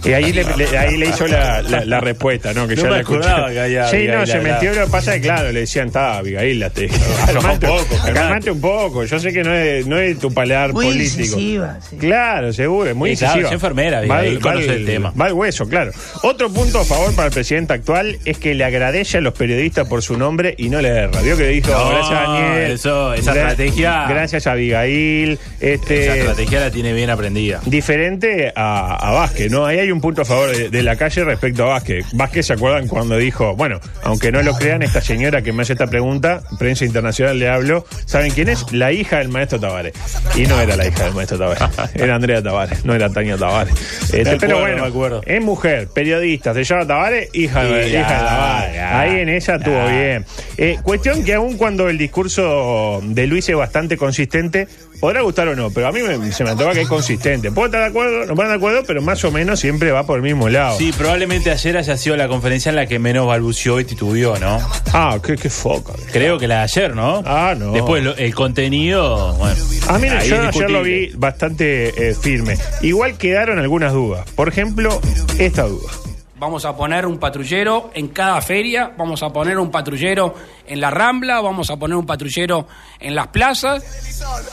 Y 0.07 0.13
ahí 0.13 0.33
le, 0.33 0.45
le- 0.57 0.79
ahí 0.79 0.97
le 0.97 1.07
hizo 1.09 1.27
la, 1.27 1.63
la- 1.63 1.85
la 1.85 2.01
respuesta, 2.01 2.53
¿no? 2.55 2.67
Que 2.69 2.77
No 2.77 2.83
ya 2.83 2.89
me 2.89 2.95
la 2.95 3.01
escuché. 3.01 3.29
que 3.53 3.61
había 3.61 3.89
Sí, 3.89 3.97
Abigail 3.97 4.19
no, 4.21 4.27
se 4.27 4.39
metió, 4.41 4.75
lo 4.75 4.85
que 4.87 4.91
pasa 4.91 5.15
es 5.15 5.21
que, 5.21 5.27
claro, 5.27 5.53
le 5.53 5.61
decían, 5.61 5.89
está, 5.89 6.19
Abigail, 6.19 6.61
la 6.61 6.71
te 6.71 6.89
calmate 7.27 7.67
un 7.67 7.77
poco, 7.79 7.97
calmate. 8.15 8.51
un 8.51 8.61
poco. 8.61 9.05
Yo 9.05 9.19
sé 9.19 9.33
que 9.33 9.43
no 9.43 9.53
es, 9.55 9.87
no 9.87 9.99
es 9.99 10.19
tu 10.19 10.33
paladar 10.33 10.73
Muy 10.73 10.87
político. 10.87 11.21
incisiva, 11.23 11.79
sí. 11.89 11.97
Claro, 11.97 12.53
seguro, 12.53 12.91
es 12.91 12.97
muy 12.97 13.17
Sí, 13.17 13.25
claro, 13.25 13.47
es 13.47 13.53
enfermera, 13.53 14.07
Va 14.07 14.19
Abigail, 14.19 14.41
conoce 14.41 14.67
va 14.67 14.73
al- 14.73 14.79
el 14.79 14.87
tema. 14.87 15.13
Va 15.21 15.27
al 15.27 15.33
hueso, 15.33 15.69
claro. 15.69 15.93
Otro 16.23 16.51
punto 16.51 16.81
a 16.81 16.85
favor 16.85 17.15
para 17.15 17.29
el 17.29 17.35
presidente 17.35 17.73
actual 17.73 18.19
es 18.25 18.39
que 18.39 18.55
le 18.55 18.65
agradece 18.65 19.19
a 19.19 19.21
los 19.21 19.35
periodistas 19.35 19.89
por 19.89 20.03
su 20.03 20.17
nombre 20.17 20.55
y 20.57 20.69
no 20.69 20.81
le 20.81 20.89
erra. 20.89 21.21
Vio 21.23 21.37
que 21.37 21.47
dijo, 21.49 21.71
No, 21.73 21.89
gracias 21.91 22.21
Daniel. 22.29 22.71
eso, 22.73 23.15
esa 23.15 23.33
gra- 23.35 23.37
estrategia- 23.51 24.07
Gracias 24.09 24.47
a 24.47 24.53
Abigail. 24.53 25.39
Este, 25.61 26.05
Esa 26.05 26.17
estrategia 26.17 26.61
la 26.61 26.71
tiene 26.71 26.93
bien 26.93 27.11
aprendida. 27.11 27.61
diferente 27.67 28.53
a, 28.55 28.95
a 28.97 29.11
Vázquez, 29.13 29.51
¿no? 29.51 29.67
Ahí 29.67 29.79
hay 29.79 29.91
un 29.91 29.96
punto 30.01 30.23
a 30.23 30.25
favor 30.25 30.57
de, 30.57 30.71
de 30.71 30.83
la 30.83 30.97
calle 30.97 31.25
respecto 31.25 31.65
a 31.65 31.69
Vázquez. 31.69 32.07
Vázquez, 32.13 32.47
¿se 32.47 32.53
acuerdan 32.53 32.89
cuando 32.89 33.17
dijo, 33.17 33.55
bueno, 33.57 33.81
aunque 34.03 34.33
no 34.33 34.43
lo 34.43 34.55
crean, 34.55 34.83
esta 34.83 35.01
señora 35.01 35.43
que 35.43 35.53
me 35.53 35.63
hace 35.63 35.73
esta 35.75 35.87
pregunta, 35.87 36.43
prensa 36.59 36.85
internacional 36.85 37.39
le 37.39 37.49
hablo, 37.49 37.87
¿saben 38.05 38.33
quién 38.33 38.49
es? 38.49 38.73
La 38.73 38.93
hija 38.93 39.19
del 39.19 39.29
maestro 39.29 39.61
Tavares. 39.61 39.93
Y 40.35 40.47
no 40.47 40.61
era 40.61 40.77
la 40.77 40.87
hija 40.87 41.05
del 41.05 41.15
maestro 41.15 41.39
Tavares, 41.39 41.63
era 41.95 42.15
Andrea 42.15 42.43
Tavares, 42.43 42.85
no 42.85 42.95
era 42.95 43.11
Tania 43.11 43.37
Tavares. 43.37 43.75
Este, 44.03 44.21
acuerdo, 44.21 44.39
pero 44.41 44.61
bueno, 44.61 45.21
es 45.25 45.43
mujer, 45.43 45.89
periodista, 45.89 46.55
se 46.55 46.65
llama 46.65 46.87
Tavares, 46.87 47.29
hija, 47.33 47.65
de, 47.65 47.89
hija 47.89 47.99
de 47.99 48.03
Tavares. 48.03 48.81
Ahí 48.81 49.21
en 49.21 49.29
estuvo 49.29 49.75
ya. 49.75 49.87
bien. 49.87 50.27
Eh, 50.59 50.79
cuestión 50.83 51.23
que 51.25 51.35
aun 51.35 51.57
cuando 51.57 51.89
el 51.89 51.99
discurso 51.99 53.01
de 53.05 53.27
Luis 53.27 53.49
es 53.49 53.57
bastante 53.57 53.97
consistente, 53.97 54.67
podrá 55.01 55.21
gustar 55.21 55.49
o 55.49 55.55
no, 55.57 55.71
pero 55.71 55.89
a 55.89 55.93
mí 55.93 56.01
me- 56.03 56.33
se 56.33 56.45
me 56.45 56.51
antoja 56.51 56.73
que 56.73 56.81
es 56.83 56.89
consistente. 56.89 57.51
Puedo 57.53 57.67
estar 57.67 57.83
de 57.83 57.87
acuerdo, 57.89 58.21
no 58.27 58.35
puedo 58.35 58.43
estar 58.43 58.49
de 58.49 58.55
acuerdo, 58.55 58.83
pero 58.87 59.03
más 59.03 59.23
o 59.25 59.31
menos 59.31 59.61
siempre 59.61 59.93
va 59.93 60.07
por 60.07 60.17
el 60.17 60.23
mismo 60.23 60.49
lado. 60.49 60.79
Sí, 60.79 60.93
probablemente 60.97 61.51
ayer 61.51 61.77
haya 61.77 61.97
sido 61.99 62.17
la 62.17 62.29
conferencia 62.29 62.71
en 62.71 62.77
la 62.77 62.87
que 62.87 62.99
menos 62.99 63.27
balbuceó 63.27 63.81
y 63.81 63.85
titubeó, 63.85 64.39
¿no? 64.39 64.59
Ah, 64.95 65.19
qué, 65.23 65.37
qué 65.37 65.51
foca. 65.51 65.93
Creo 66.13 66.39
que 66.39 66.49
la 66.49 66.57
de 66.59 66.63
ayer, 66.63 66.95
¿no? 66.95 67.23
Ah, 67.27 67.55
no. 67.59 67.73
Después 67.73 68.03
lo- 68.03 68.17
el 68.17 68.35
contenido, 68.35 69.35
bueno. 69.35 69.57
A 69.89 69.99
mí 69.99 70.09
yo 70.27 70.41
ayer 70.49 70.71
lo 70.71 70.83
vi 70.83 71.11
bastante 71.17 72.11
eh, 72.11 72.15
firme. 72.15 72.57
Igual 72.81 73.19
quedaron 73.19 73.59
algunas 73.59 73.93
dudas. 73.93 74.27
Por 74.35 74.49
ejemplo, 74.49 75.01
esta 75.39 75.65
duda. 75.65 75.91
Vamos 76.39 76.67
a 76.67 76.77
poner 76.77 77.07
un 77.07 77.17
patrullero 77.17 77.91
en 77.95 78.09
cada 78.09 78.43
feria, 78.43 78.93
vamos 78.95 79.23
a 79.23 79.33
poner 79.33 79.59
un 79.59 79.71
patrullero 79.71 80.35
en 80.69 80.81
la 80.81 80.91
Rambla, 80.91 81.41
vamos 81.41 81.71
a 81.71 81.77
poner 81.77 81.97
un 81.97 82.07
patrullero 82.07 82.67
en 83.01 83.15
las 83.15 83.29
plazas. 83.29 83.83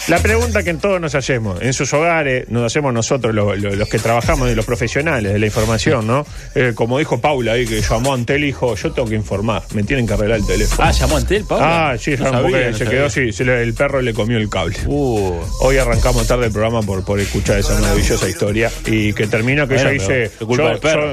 La 0.08 0.20
pregunta 0.20 0.64
que 0.64 0.74
todos 0.76 1.00
nos 1.00 1.16
hacemos, 1.16 1.62
en 1.62 1.74
sus 1.74 1.92
hogares, 1.94 2.50
nos 2.50 2.64
hacemos 2.66 2.94
nosotros, 2.94 3.34
lo- 3.34 3.56
lo- 3.56 3.76
los 3.76 3.90
que 3.90 4.00
trabajamos 4.00 4.50
y 4.50 4.56
los 4.56 4.66
profesionales 4.66 5.32
de 5.34 5.40
la 5.40 5.46
información, 5.46 6.06
¿no? 6.06 6.26
Eh, 6.56 6.74
como 6.76 7.00
dijo 7.00 7.20
Paula 7.22 7.54
ahí, 7.54 7.66
que 7.66 7.82
llamó 7.82 8.12
a 8.12 8.16
Antel 8.16 8.44
y 8.44 8.48
dijo, 8.48 8.76
yo 8.76 8.92
tengo 8.92 9.08
que 9.10 9.16
informar, 9.16 9.64
me 9.74 9.84
tienen 9.84 10.06
que 10.08 10.14
arreglar 10.14 10.40
el 10.40 10.46
teléfono. 10.46 10.88
Ah, 10.88 10.92
llamó 10.92 11.18
Antel, 11.18 11.46
Paula. 11.46 11.92
Ah, 11.92 11.98
sí, 11.98 12.12
No 12.12 12.18
llamó 12.18 12.32
sabía, 12.32 12.42
porque 12.50 12.66
no 12.66 12.78
se 12.78 12.84
sabía. 12.86 12.92
quedó 13.00 13.06
así, 13.08 13.32
se 13.32 13.46
le- 13.46 13.64
el 13.64 13.74
perro 13.74 14.02
le 14.02 14.14
comió 14.14 14.38
el 14.38 14.50
cable. 14.50 14.76
Uh, 14.86 15.40
Hoy 15.62 15.78
arrancamos 15.78 16.28
tarde 16.28 16.48
el 16.48 16.52
programa 16.52 16.82
por, 16.82 17.04
por 17.06 17.20
escuchar 17.20 17.60
esa 17.60 17.80
maravillosa 17.80 18.28
historia 18.28 18.72
y 18.86 19.14
que 19.14 19.28
termino 19.28 19.68
que 19.68 19.76
Bueno, 19.76 19.90
ella 19.92 20.04
dice, 20.28 20.32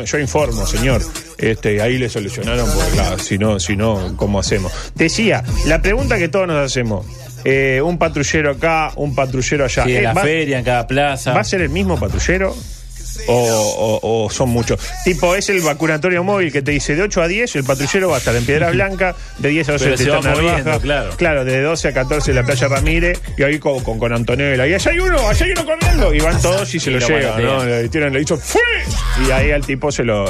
yo 0.07 0.19
informo, 0.19 0.67
señor. 0.67 1.03
Este, 1.41 1.81
ahí 1.81 1.97
le 1.99 2.09
solucionaron, 2.11 2.69
porque 2.71 2.91
claro, 2.93 3.19
si 3.19 3.39
no, 3.39 3.59
si 3.59 3.77
no, 3.77 4.15
¿cómo 4.17 4.39
hacemos? 4.41 4.73
Decía, 4.95 5.43
la 5.67 5.81
pregunta 5.81 6.19
que 6.19 6.29
todos 6.29 6.47
nos 6.47 6.59
hacemos, 6.65 7.07
eh, 7.45 7.81
un 7.83 7.97
patrullero 7.99 8.51
acá, 8.51 8.93
un 8.97 9.15
patrullero 9.15 9.65
allá. 9.65 9.85
sí, 9.85 9.93
en 9.93 9.99
Eh, 9.99 10.03
la 10.03 10.13
va, 10.13 10.23
feria, 10.23 10.59
en 10.59 10.65
cada 10.65 10.87
plaza. 10.87 11.33
¿Va 11.33 11.41
a 11.41 11.45
ser 11.45 11.63
el 11.63 11.71
mismo 11.71 11.99
patrullero? 11.99 12.55
O, 13.29 14.01
o- 14.03 14.25
o 14.25 14.31
son 14.31 14.49
muchos. 14.51 14.81
Tipo, 15.05 15.35
es 15.35 15.49
el 15.49 15.61
vacunatorio 15.61 16.25
móvil 16.25 16.53
que 16.53 16.63
te 16.63 16.71
dice 16.73 16.95
de 16.95 17.03
8 17.03 17.23
a 17.23 17.29
10, 17.29 17.57
el 17.57 17.65
patrullero 17.65 18.09
va 18.09 18.17
a 18.17 18.19
estar 18.19 18.35
en 18.35 18.45
Piedra 18.45 18.71
Blanca, 18.71 19.15
de 19.39 19.49
10 19.51 19.69
a 19.69 19.73
12 19.73 19.85
Pero 19.85 19.97
se 19.97 20.11
va 20.11 20.21
Tristán 20.21 20.45
moviendo, 20.45 20.81
claro. 20.81 21.11
Claro, 21.17 21.45
de 21.45 21.61
12 21.63 21.89
a 21.89 21.93
14 21.93 22.31
en 22.31 22.37
la 22.37 22.45
playa 22.45 22.69
Ramírez, 22.69 23.21
y 23.37 23.43
ahí 23.43 23.59
con, 23.59 23.81
con, 23.85 23.99
con 23.99 24.13
Antonella. 24.13 24.67
Y 24.67 24.73
allá 24.73 24.91
hay 24.91 24.99
uno, 24.99 25.29
allá 25.29 25.47
hay 25.47 25.53
uno 25.53 25.65
corriendo. 25.65 26.15
Y 26.15 26.21
van 26.21 26.41
todos 26.43 26.75
y 26.75 26.81
se 26.81 26.91
Y 26.91 26.95
lo 26.95 27.01
lo 27.01 27.07
llevan, 27.09 27.43
¿no? 27.45 27.65
Le 27.65 27.89
tiran, 27.89 28.13
le 28.13 28.21
hizo 28.23 28.37
¡Fue! 28.37 28.61
Y 29.27 29.31
ahí 29.31 29.51
al 29.51 29.65
tipo 29.67 29.93
se 29.93 30.03
lo, 30.05 30.27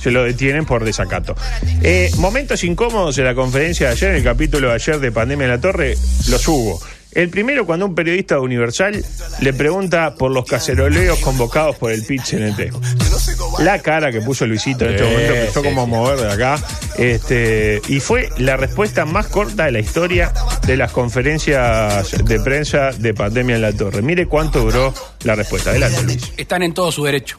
se 0.00 0.10
lo 0.10 0.24
detienen 0.24 0.64
por 0.64 0.84
desacato. 0.84 1.34
Eh, 1.82 2.10
momentos 2.16 2.64
incómodos 2.64 3.18
en 3.18 3.24
la 3.24 3.34
conferencia 3.34 3.86
de 3.88 3.92
ayer, 3.92 4.10
en 4.10 4.16
el 4.16 4.24
capítulo 4.24 4.68
de 4.68 4.74
ayer 4.74 4.98
de 4.98 5.12
Pandemia 5.12 5.44
en 5.44 5.50
la 5.52 5.60
Torre, 5.60 5.96
los 6.28 6.46
hubo. 6.48 6.80
El 7.12 7.28
primero, 7.28 7.66
cuando 7.66 7.86
un 7.86 7.94
periodista 7.94 8.36
de 8.36 8.40
Universal 8.42 9.04
le 9.40 9.52
pregunta 9.52 10.14
por 10.14 10.30
los 10.30 10.44
caceroleos 10.44 11.18
convocados 11.18 11.76
por 11.76 11.90
el 11.90 12.04
pitch 12.04 12.34
NT. 12.34 12.72
La 13.60 13.80
cara 13.80 14.12
que 14.12 14.20
puso 14.20 14.46
Luisito 14.46 14.84
en 14.84 14.92
este 14.92 15.04
momento 15.04 15.34
empezó 15.34 15.62
como 15.62 15.82
a 15.82 15.86
mover 15.86 16.18
de 16.18 16.32
acá. 16.32 16.58
Este, 16.98 17.82
y 17.88 17.98
fue 18.00 18.28
la 18.38 18.56
respuesta 18.56 19.04
más 19.06 19.26
corta 19.26 19.64
de 19.64 19.72
la 19.72 19.80
historia 19.80 20.32
de 20.66 20.76
las 20.76 20.92
conferencias 20.92 22.24
de 22.24 22.40
prensa 22.40 22.92
de 22.92 23.12
Pandemia 23.12 23.56
en 23.56 23.62
la 23.62 23.72
Torre. 23.72 24.02
Mire 24.02 24.26
cuánto 24.26 24.60
duró 24.60 24.94
la 25.24 25.34
respuesta. 25.34 25.70
Adelante, 25.70 26.02
Luis. 26.04 26.32
Están 26.36 26.62
en 26.62 26.74
todo 26.74 26.92
su 26.92 27.04
derecho. 27.04 27.38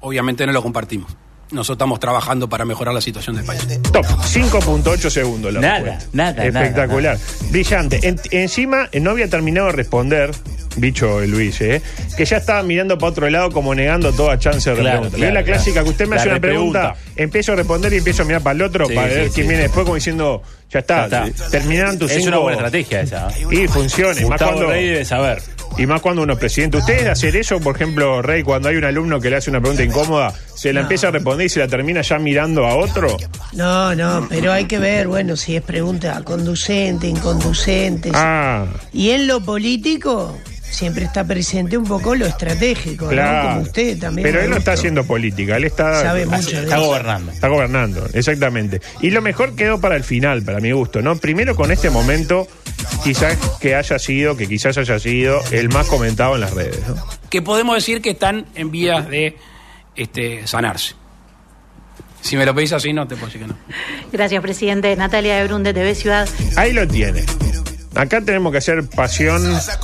Obviamente 0.00 0.46
no 0.46 0.52
lo 0.52 0.62
compartimos. 0.62 1.16
Nosotros 1.52 1.76
estamos 1.76 2.00
trabajando 2.00 2.48
para 2.48 2.64
mejorar 2.64 2.94
la 2.94 3.00
situación 3.00 3.36
del 3.36 3.44
país. 3.44 3.66
Top, 3.92 4.04
5.8 4.06 5.10
segundos 5.10 5.52
la 5.52 5.60
Nada, 5.60 5.78
respuesta. 5.80 6.06
nada, 6.12 6.44
Espectacular. 6.46 7.18
Brillante. 7.50 8.00
En- 8.08 8.20
encima, 8.30 8.88
eh, 8.92 9.00
no 9.00 9.10
había 9.10 9.28
terminado 9.28 9.66
de 9.66 9.72
responder, 9.74 10.30
bicho 10.76 11.20
Luis, 11.20 11.60
¿eh? 11.60 11.82
que 12.16 12.24
ya 12.24 12.38
estaba 12.38 12.62
mirando 12.62 12.96
para 12.96 13.10
otro 13.10 13.28
lado 13.28 13.50
como 13.50 13.74
negando 13.74 14.12
toda 14.12 14.38
chance 14.38 14.70
de 14.70 14.76
Claro, 14.76 15.00
pregunta. 15.00 15.16
y 15.16 15.20
claro, 15.20 15.28
es 15.28 15.34
la 15.34 15.42
claro. 15.44 15.56
clásica 15.58 15.84
que 15.84 15.90
usted 15.90 16.04
me 16.06 16.16
La 16.16 16.22
hace 16.22 16.30
una 16.30 16.40
pregunta, 16.40 16.94
empiezo 17.16 17.52
a 17.52 17.56
responder 17.56 17.92
y 17.92 17.96
empiezo 17.98 18.22
a 18.22 18.24
mirar 18.24 18.42
para 18.42 18.54
el 18.54 18.62
otro 18.62 18.86
Sí, 18.86 18.94
para 18.94 19.08
sí, 19.08 19.14
ver 19.14 19.24
sí. 19.28 19.32
quién 19.34 19.48
viene 19.48 19.62
después 19.64 19.84
como 19.84 19.94
diciendo, 19.96 20.42
ya 20.72 20.78
está, 20.80 21.08
Ya 21.08 21.24
está. 21.26 21.50
terminaron 21.50 21.98
tus 21.98 22.10
es 22.10 22.16
cinco... 22.18 22.28
una 22.28 22.38
buena 22.38 22.56
estrategia 22.58 23.00
esa. 23.02 23.28
¿eh? 23.30 23.46
Y 23.50 23.68
funciona. 23.68 24.20
y 24.20 24.24
más 24.24 24.40
cuando- 24.40 24.66
Rey 24.68 24.86
debe 24.88 25.04
saber. 25.04 25.42
y 25.78 25.86
más 25.86 26.00
cuando 26.00 26.22
uno 26.22 26.32
es 26.34 26.38
presidente. 26.38 26.78
¿Ustedes 26.78 27.06
hacer 27.08 27.34
eso, 27.36 27.58
por 27.60 27.74
ejemplo, 27.76 28.20
Rey, 28.22 28.42
cuando 28.42 28.68
hay 28.68 28.76
un 28.76 28.84
alumno 28.84 29.20
que 29.20 29.30
le 29.30 29.36
hace 29.36 29.50
una 29.50 29.60
pregunta 29.60 29.82
incómoda, 29.82 30.32
se 30.54 30.72
la 30.72 30.80
empieza 30.82 31.08
a 31.08 31.10
responder 31.10 31.46
y 31.46 31.48
se 31.48 31.60
la 31.60 31.68
termina 31.68 32.02
ya 32.02 32.18
mirando 32.18 32.66
a 32.66 32.74
otro? 32.76 33.16
No, 33.52 33.94
no, 33.94 34.26
pero 34.28 34.52
hay 34.52 34.64
que 34.66 34.78
ver, 34.78 35.08
bueno, 35.08 35.36
si 35.36 35.56
es 35.56 35.62
pregunta 35.62 36.20
conducente, 36.24 37.06
inconducente. 37.06 38.10
Ah, 38.14 38.66
Y 38.92 39.10
en 39.10 39.26
lo 39.26 39.40
político 39.42 40.38
siempre 40.72 41.04
está 41.04 41.24
presente 41.24 41.76
un 41.76 41.84
poco 41.84 42.14
lo 42.14 42.26
estratégico, 42.26 43.08
claro. 43.08 43.42
¿no? 43.42 43.48
Como 43.48 43.62
usted 43.62 43.98
también. 43.98 44.26
Pero 44.26 44.42
él 44.42 44.50
no 44.50 44.56
está 44.56 44.72
haciendo 44.72 45.04
política, 45.04 45.56
él 45.56 45.64
está... 45.64 46.00
Sabe 46.00 46.26
mucho 46.26 46.56
de 46.56 46.62
Está 46.62 46.78
gobernando. 46.78 47.32
Está 47.32 47.48
gobernando, 47.48 48.08
exactamente. 48.14 48.80
Y 49.00 49.10
lo 49.10 49.20
mejor 49.20 49.54
quedó 49.54 49.80
para 49.80 49.96
el 49.96 50.04
final, 50.04 50.42
para 50.42 50.60
mi 50.60 50.72
gusto, 50.72 51.02
¿no? 51.02 51.16
Primero 51.16 51.54
con 51.54 51.70
este 51.70 51.90
momento, 51.90 52.48
quizás 53.04 53.36
que 53.60 53.74
haya 53.74 53.98
sido, 53.98 54.36
que 54.36 54.48
quizás 54.48 54.78
haya 54.78 54.98
sido 54.98 55.40
el 55.50 55.68
más 55.68 55.86
comentado 55.86 56.34
en 56.34 56.40
las 56.40 56.54
redes, 56.54 56.80
¿no? 56.88 56.96
Que 57.28 57.42
podemos 57.42 57.76
decir 57.76 58.00
que 58.00 58.10
están 58.10 58.46
en 58.54 58.70
vías 58.70 59.08
de 59.08 59.36
este, 59.94 60.46
sanarse. 60.46 60.94
Si 62.22 62.36
me 62.36 62.46
lo 62.46 62.54
pedís 62.54 62.72
así, 62.72 62.92
no 62.92 63.06
te 63.06 63.16
puedo 63.16 63.26
decir 63.26 63.42
que 63.42 63.48
no. 63.48 63.56
Gracias, 64.12 64.40
presidente. 64.40 64.94
Natalia 64.96 65.36
de 65.36 65.44
Brun 65.44 65.64
de 65.64 65.74
TV 65.74 65.94
Ciudad. 65.94 66.28
Ahí 66.56 66.72
lo 66.72 66.86
tiene. 66.86 67.24
Acá 67.94 68.20
tenemos 68.22 68.52
que 68.52 68.58
hacer 68.58 68.84
pasión, 68.84 69.42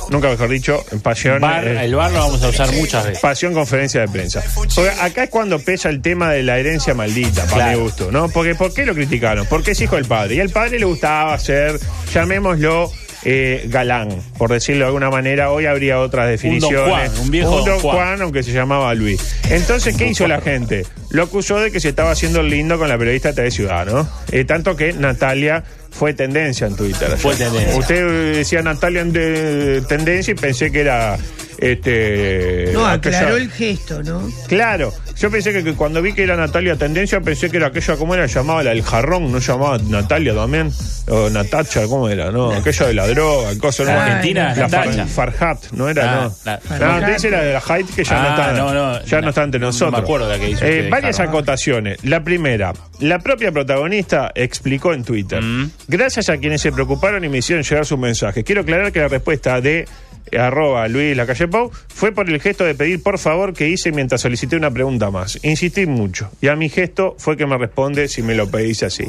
nunca 0.09 0.29
mejor 0.29 0.49
dicho, 0.49 0.83
pasión. 1.03 1.41
Bar, 1.41 1.67
eh, 1.67 1.85
el 1.85 1.95
bar 1.95 2.11
lo 2.11 2.19
vamos 2.19 2.41
a 2.43 2.49
usar 2.49 2.71
muchas 2.73 3.05
veces. 3.05 3.19
Pasión 3.19 3.53
conferencia 3.53 4.01
de 4.01 4.07
prensa. 4.07 4.43
Porque 4.55 4.89
acá 4.99 5.23
es 5.25 5.29
cuando 5.29 5.59
pesa 5.59 5.89
el 5.89 6.01
tema 6.01 6.31
de 6.31 6.41
la 6.43 6.57
herencia 6.57 6.93
maldita, 6.93 7.43
para 7.45 7.55
Claro. 7.65 7.77
mi 7.77 7.83
gusto, 7.83 8.11
¿no? 8.11 8.29
Porque 8.29 8.55
¿por 8.55 8.73
qué 8.73 8.85
lo 8.85 8.93
criticaron? 8.95 9.45
Porque 9.47 9.71
es 9.71 9.81
hijo 9.81 9.95
del 9.95 10.05
padre. 10.05 10.35
Y 10.35 10.39
al 10.39 10.49
padre 10.49 10.79
le 10.79 10.85
gustaba 10.85 11.37
ser, 11.37 11.79
llamémoslo, 12.13 12.91
eh, 13.25 13.65
galán, 13.67 14.09
por 14.37 14.49
decirlo 14.51 14.81
de 14.81 14.87
alguna 14.87 15.09
manera. 15.09 15.51
Hoy 15.51 15.65
habría 15.65 15.99
otras 15.99 16.29
definiciones. 16.29 16.89
Juan, 17.11 17.11
un 17.19 17.29
viejo 17.31 17.49
Un 17.49 17.55
Don 17.57 17.65
Don 17.65 17.79
Juan. 17.79 17.95
Juan, 17.95 18.21
aunque 18.23 18.43
se 18.43 18.51
llamaba 18.53 18.93
Luis. 18.95 19.35
Entonces, 19.49 19.95
¿qué 19.95 20.07
hizo 20.07 20.27
la 20.27 20.41
gente? 20.41 20.85
Lo 21.11 21.23
acusó 21.23 21.59
de 21.59 21.71
que 21.71 21.79
se 21.79 21.89
estaba 21.89 22.11
haciendo 22.11 22.41
lindo 22.43 22.77
con 22.79 22.87
la 22.89 22.97
periodista 22.97 23.33
TV 23.33 23.51
Ciudad, 23.51 23.85
¿no? 23.85 24.09
Eh, 24.31 24.45
tanto 24.45 24.75
que 24.75 24.93
Natalia 24.93 25.63
fue 25.91 26.13
tendencia 26.13 26.67
en 26.67 26.75
Twitter. 26.75 27.17
Fue 27.17 27.35
tendencia. 27.35 27.75
Usted 27.77 28.33
decía 28.35 28.61
Natalia 28.61 29.01
en 29.01 29.11
de- 29.11 29.81
tendencia 29.87 30.31
y 30.31 30.35
pensé 30.35 30.71
que 30.71 30.81
era 30.81 31.17
este 31.57 32.69
No, 32.73 32.85
aquella- 32.85 33.17
aclaró 33.19 33.37
el 33.37 33.51
gesto, 33.51 34.01
¿no? 34.03 34.31
Claro, 34.47 34.93
yo 35.19 35.29
pensé 35.29 35.51
que, 35.53 35.63
que 35.63 35.73
cuando 35.73 36.01
vi 36.01 36.13
que 36.13 36.23
era 36.23 36.35
Natalia 36.35 36.75
Tendencia, 36.75 37.19
pensé 37.21 37.49
que 37.49 37.57
era 37.57 37.67
aquella, 37.67 37.95
¿cómo 37.97 38.13
era? 38.15 38.25
Llamaba 38.25 38.63
la 38.63 38.69
del 38.71 38.83
jarrón, 38.83 39.31
¿no 39.31 39.39
llamaba 39.39 39.77
Natalia 39.77 40.33
también? 40.33 40.71
O 41.09 41.29
Natacha, 41.29 41.85
¿cómo 41.87 42.07
era? 42.07 42.31
No, 42.31 42.51
aquella 42.51 42.87
de 42.87 42.93
la 42.93 43.07
droga, 43.07 43.49
el 43.51 43.57
coso, 43.57 43.83
¿no? 43.83 43.91
Argentina, 43.91 44.53
la. 44.55 44.69
Far- 44.69 45.07
Farhat, 45.07 45.71
¿no 45.71 45.89
era? 45.89 46.25
Ah, 46.45 46.59
no, 46.69 46.77
la- 46.79 46.99
no, 47.01 47.07
dice 47.07 47.29
la 47.29 47.41
de 47.41 47.53
la 47.53 47.61
Height 47.61 47.89
que 47.95 48.03
ya 48.03 48.15
no 48.15 48.21
Ah, 48.21 48.29
está, 48.29 48.51
no, 48.53 48.73
no, 48.73 49.03
ya 49.05 49.15
no, 49.17 49.21
no, 49.23 49.29
está 49.29 49.43
entre 49.43 49.59
no 49.59 49.67
me 49.67 49.71
nosotros. 49.71 50.01
acuerdo 50.01 50.27
de 50.29 50.37
la 50.37 50.43
que 50.43 50.49
hizo 50.51 50.65
Eh, 50.65 50.69
usted, 50.77 50.89
varias 50.89 51.17
Jarrón. 51.17 51.33
acotaciones. 51.35 51.97
La 52.03 52.23
primera, 52.23 52.73
la 52.99 53.19
propia 53.19 53.51
protagonista 53.51 54.31
explicó 54.35 54.93
en 54.93 55.03
Twitter. 55.03 55.41
Mm. 55.41 55.71
Gracias 55.87 56.29
a 56.29 56.37
quienes 56.37 56.61
se 56.61 56.71
preocuparon 56.71 57.23
y 57.25 57.29
me 57.29 57.39
hicieron 57.39 57.63
llegar 57.63 57.85
sus 57.85 57.97
mensajes. 57.99 58.43
Quiero 58.43 58.61
aclarar 58.61 58.91
que 58.91 58.99
la 58.99 59.07
respuesta 59.07 59.59
de 59.61 59.87
arroba 60.37 60.87
Luis 60.87 61.15
Lacalle 61.15 61.47
Pau 61.47 61.71
fue 61.87 62.11
por 62.11 62.29
el 62.29 62.39
gesto 62.41 62.63
de 62.63 62.75
pedir 62.75 63.01
por 63.03 63.17
favor 63.19 63.53
que 63.53 63.67
hice 63.69 63.91
mientras 63.91 64.21
solicité 64.21 64.55
una 64.55 64.71
pregunta 64.71 65.09
más. 65.11 65.39
Insistí 65.43 65.85
mucho. 65.85 66.31
Y 66.41 66.47
a 66.47 66.55
mi 66.55 66.69
gesto 66.69 67.15
fue 67.17 67.37
que 67.37 67.45
me 67.45 67.57
responde 67.57 68.07
si 68.07 68.21
me 68.21 68.35
lo 68.35 68.49
pedís 68.49 68.83
así. 68.83 69.05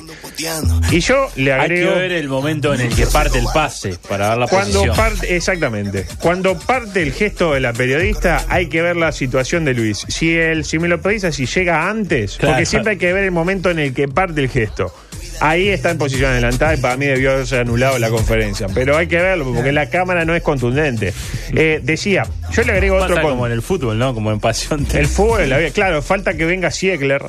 Y 0.90 1.00
yo 1.00 1.28
le 1.36 1.52
Hay 1.52 1.58
que 1.68 1.74
agrego... 1.82 1.94
ver 1.96 2.12
el 2.12 2.28
momento 2.28 2.74
en 2.74 2.80
el 2.82 2.94
que 2.94 3.06
parte 3.06 3.38
el 3.38 3.46
pase 3.52 3.96
para 4.08 4.28
dar 4.28 4.38
la 4.38 4.46
Cuando 4.46 4.82
posición. 4.84 4.96
parte, 4.96 5.36
exactamente. 5.36 6.06
Cuando 6.20 6.58
parte 6.58 7.02
el 7.02 7.12
gesto 7.12 7.54
de 7.54 7.60
la 7.60 7.72
periodista, 7.72 8.44
hay 8.48 8.68
que 8.68 8.82
ver 8.82 8.96
la 8.96 9.12
situación 9.12 9.64
de 9.64 9.74
Luis. 9.74 10.04
Si 10.08 10.34
él, 10.34 10.64
si 10.64 10.78
me 10.78 10.88
lo 10.88 11.00
pedís 11.00 11.24
así, 11.24 11.46
llega 11.46 11.88
antes, 11.88 12.36
Claro. 12.36 12.54
porque 12.54 12.66
siempre 12.66 12.92
hay 12.92 12.98
que 12.98 13.12
ver 13.12 13.24
el 13.24 13.30
momento 13.30 13.70
en 13.70 13.78
el 13.78 13.94
que 13.94 14.08
parte 14.08 14.40
el 14.40 14.48
gesto. 14.48 14.92
Ahí 15.40 15.68
está 15.70 15.90
en 15.90 15.98
posición 15.98 16.30
adelantada 16.32 16.74
y 16.74 16.76
para 16.76 16.96
mí 16.96 17.06
debió 17.06 17.32
haberse 17.32 17.58
anulado 17.58 17.98
la 17.98 18.10
conferencia. 18.10 18.66
Pero 18.74 18.96
hay 18.96 19.06
que 19.06 19.16
verlo, 19.16 19.50
porque 19.54 19.72
la 19.72 19.88
cámara 19.88 20.24
no 20.26 20.34
es 20.34 20.42
contundente. 20.42 21.14
Eh, 21.56 21.80
decía, 21.82 22.26
yo 22.52 22.62
le 22.62 22.72
agrego 22.72 22.96
otro 22.96 23.14
con- 23.16 23.30
como 23.30 23.46
en 23.46 23.52
el 23.52 23.62
fútbol, 23.62 23.98
¿no? 23.98 24.12
Como 24.14 24.30
en 24.32 24.38
pasión. 24.40 24.86
el 24.92 25.06
fútbol 25.06 25.48
la 25.48 25.58
vida. 25.58 25.70
Claro, 25.70 26.02
falta 26.02 26.34
que 26.34 26.44
venga 26.44 26.70
Siegler 26.70 27.22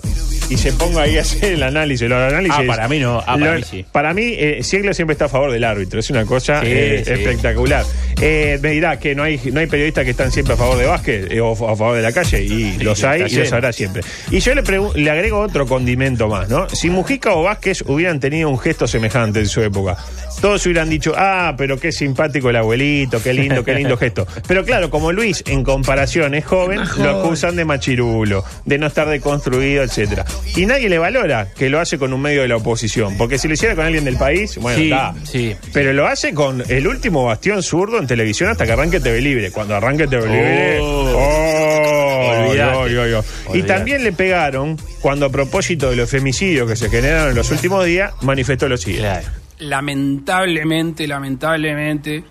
y 0.50 0.58
se 0.58 0.74
ponga 0.74 1.03
ahí 1.03 1.18
a 1.18 1.22
hacer 1.22 1.53
el 1.53 1.63
análisis. 1.63 2.10
Los 2.10 2.20
análisis 2.20 2.58
Ah, 2.60 2.63
para 2.68 2.88
mí 2.89 3.00
no. 3.00 3.20
Ah, 3.20 3.38
para 3.39 3.53
Lo- 3.53 3.60
mí 3.60 3.63
sí. 3.70 3.86
Para 3.91 4.13
mí, 4.13 4.36
eh, 4.38 4.60
Siegler 4.62 4.94
siempre 4.94 5.13
está 5.13 5.25
a 5.25 5.30
favor 5.30 5.51
del 5.51 5.63
árbitro. 5.63 6.00
Es 6.00 6.10
una 6.10 6.25
cosa 6.25 6.60
Sí, 6.62 6.68
eh, 6.70 7.03
sí. 7.06 7.12
espectacular. 7.13 7.86
Eh, 8.22 8.60
me 8.62 8.72
dirá 8.72 9.00
que 9.00 9.16
no 9.16 9.24
hay, 9.24 9.40
no 9.51 9.60
hay 9.60 9.68
periodistas 9.68 10.04
que 10.06 10.12
están 10.12 10.32
siempre 10.32 10.54
a 10.54 10.58
favor 10.58 10.78
de 10.78 10.86
Vázquez 10.86 11.28
eh, 11.32 11.42
o 11.42 11.51
a 11.54 11.75
favor 11.75 11.96
de 11.96 12.01
la 12.04 12.12
calle, 12.12 12.44
y 12.44 12.78
los 12.78 13.04
hay 13.04 13.24
y 13.28 13.36
los 13.36 13.51
habrá 13.51 13.74
siempre. 13.74 14.04
Y 14.30 14.40
yo 14.40 14.54
le, 14.54 14.62
le 14.96 15.10
agrego 15.10 15.40
otro 15.40 15.66
condimento 15.66 16.28
más, 16.28 16.48
¿no? 16.50 16.70
Si 16.70 16.90
Mujica 16.90 17.34
o 17.34 17.44
Vázquez 17.44 17.84
hubieran 17.88 18.20
tenido 18.20 18.50
un 18.50 18.60
gesto 18.60 18.88
semejante 18.88 19.40
en 19.40 19.48
su 19.48 19.62
época, 19.62 19.98
todos 20.40 20.63
hubieran 20.66 20.90
dicho, 20.90 21.13
ah, 21.18 21.56
pero 21.58 21.80
qué 21.80 21.92
simpático 21.92 22.50
el 22.50 22.56
abuelito, 22.58 23.22
qué 23.24 23.34
lindo, 23.34 23.63
qué 23.63 23.74
lindo 23.75 23.98
gesto. 23.98 24.28
Pero 24.48 24.63
claro, 24.66 24.90
como 24.90 25.12
Luis 25.12 25.44
en 25.48 25.63
comparación 25.63 26.34
es 26.36 26.46
joven, 26.46 26.80
lo 26.98 27.20
acusan 27.22 27.56
de 27.56 27.63
machirulo, 27.66 28.44
de 28.66 28.78
no 28.78 28.88
estar 28.88 29.08
deconstruido, 29.08 29.84
etcétera. 29.84 30.25
Y 30.56 30.66
nadie 30.66 30.90
le 30.90 30.98
valora 30.98 31.48
que 31.58 31.70
lo 31.70 31.80
hace 31.80 31.98
con 31.98 32.12
un 32.13 32.22
medio 32.22 32.42
de 32.42 32.48
la 32.48 32.58
oposición, 32.58 33.18
porque 33.18 33.38
si 33.38 33.48
lo 33.48 33.54
hiciera 33.54 33.75
con 33.75 33.86
alguien 33.86 34.04
del 34.04 34.18
país, 34.18 34.58
bueno, 34.58 34.78
Sí, 34.78 34.86
está. 34.86 35.13
sí. 35.24 35.56
Pero 35.74 35.94
lo 35.94 36.08
hace 36.08 36.34
con 36.34 36.63
el 36.68 36.88
último 36.88 37.25
bastión 37.25 37.62
zurdo 37.63 37.98
en 38.00 38.08
televisión 38.12 38.50
hasta 38.50 38.65
que 38.65 38.74
arranque 38.74 39.00
TV 39.00 39.22
Libre. 39.22 39.51
Cuando 39.51 39.74
arranque 39.74 40.06
TV 40.06 40.27
Libre. 40.27 40.80
Oh. 40.82 41.13
¡oh! 41.15 42.53
Yo, 42.53 42.88
yo, 42.88 43.08
yo. 43.08 43.24
Y 43.53 43.63
también 43.63 44.03
le 44.03 44.12
pegaron 44.12 44.77
cuando, 45.00 45.27
a 45.27 45.30
propósito 45.30 45.89
de 45.89 45.96
los 45.96 46.10
femicidios 46.10 46.70
que 46.70 46.75
se 46.75 46.89
generaron 46.89 47.30
en 47.30 47.36
los 47.36 47.50
últimos 47.51 47.86
días, 47.86 48.13
manifestó 48.22 48.68
lo 48.68 48.75
siguiente. 48.75 49.08
Claro. 49.08 49.27
lamentablemente, 49.60 51.08
lamentablemente, 51.08 52.24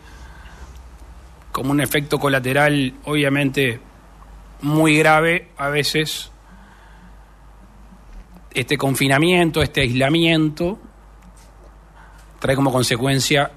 como 1.51 1.71
un 1.71 1.81
efecto 1.81 2.19
colateral, 2.19 2.93
obviamente, 3.05 3.81
muy 4.61 4.99
grave, 4.99 5.49
a 5.57 5.71
veces, 5.71 6.31
este 8.53 8.77
confinamiento, 8.77 9.63
este 9.63 9.81
aislamiento, 9.81 10.79
trae 12.39 12.55
como 12.55 12.71
consecuencia 12.71 13.51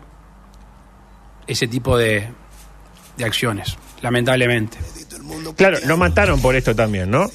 ese 1.47 1.67
tipo 1.67 1.97
de, 1.97 2.27
de 3.17 3.25
acciones, 3.25 3.77
lamentablemente. 4.01 4.77
Claro, 5.55 5.77
lo 5.85 5.97
mataron 5.97 6.41
por 6.41 6.55
esto 6.55 6.75
también, 6.75 7.09
¿no? 7.11 7.29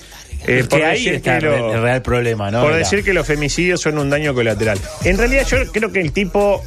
Eh, 0.46 0.64
que 0.70 0.84
ahí 0.84 1.08
está 1.08 1.38
el 1.38 1.44
lo- 1.44 1.74
el 1.74 1.82
real 1.82 2.00
problema, 2.02 2.50
¿no? 2.50 2.62
por 2.62 2.74
decir 2.74 3.02
que 3.02 3.12
los 3.12 3.26
femicidios 3.26 3.80
son 3.80 3.98
un 3.98 4.08
daño 4.08 4.34
colateral. 4.34 4.78
En 5.04 5.18
realidad 5.18 5.44
yo 5.48 5.58
creo 5.72 5.90
que 5.90 6.00
el 6.00 6.12
tipo 6.12 6.62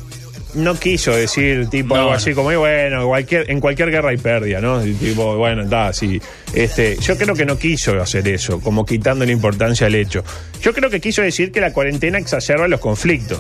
no 0.56 0.78
quiso 0.78 1.16
decir 1.16 1.70
tipo 1.70 1.96
No, 1.96 2.02
algo 2.02 2.12
no. 2.12 2.18
así 2.18 2.34
como 2.34 2.52
"Y 2.52 2.58
bueno, 2.58 3.08
cualquier, 3.08 3.50
en 3.50 3.62
cualquier 3.62 3.90
guerra 3.90 4.10
hay 4.10 4.18
pérdida, 4.18 4.60
¿no? 4.60 4.86
Y 4.86 4.94
tipo, 4.96 5.38
bueno, 5.38 5.64
está, 5.64 5.88
así. 5.88 6.22
Este, 6.54 6.98
yo 6.98 7.16
creo 7.18 7.34
que 7.34 7.46
no 7.46 7.58
quiso 7.58 8.02
hacer 8.02 8.28
eso, 8.28 8.60
como 8.60 8.86
quitando 8.86 9.26
la 9.26 9.32
importancia 9.32 9.88
al 9.88 9.96
hecho. 9.96 10.22
Yo 10.62 10.74
creo 10.74 10.90
que 10.90 11.00
quiso 11.00 11.22
decir 11.22 11.54
que 11.54 11.62
la 11.62 11.72
cuarentena 11.72 12.18
exacerba 12.18 12.68
los 12.68 12.82
conflictos. 12.82 13.40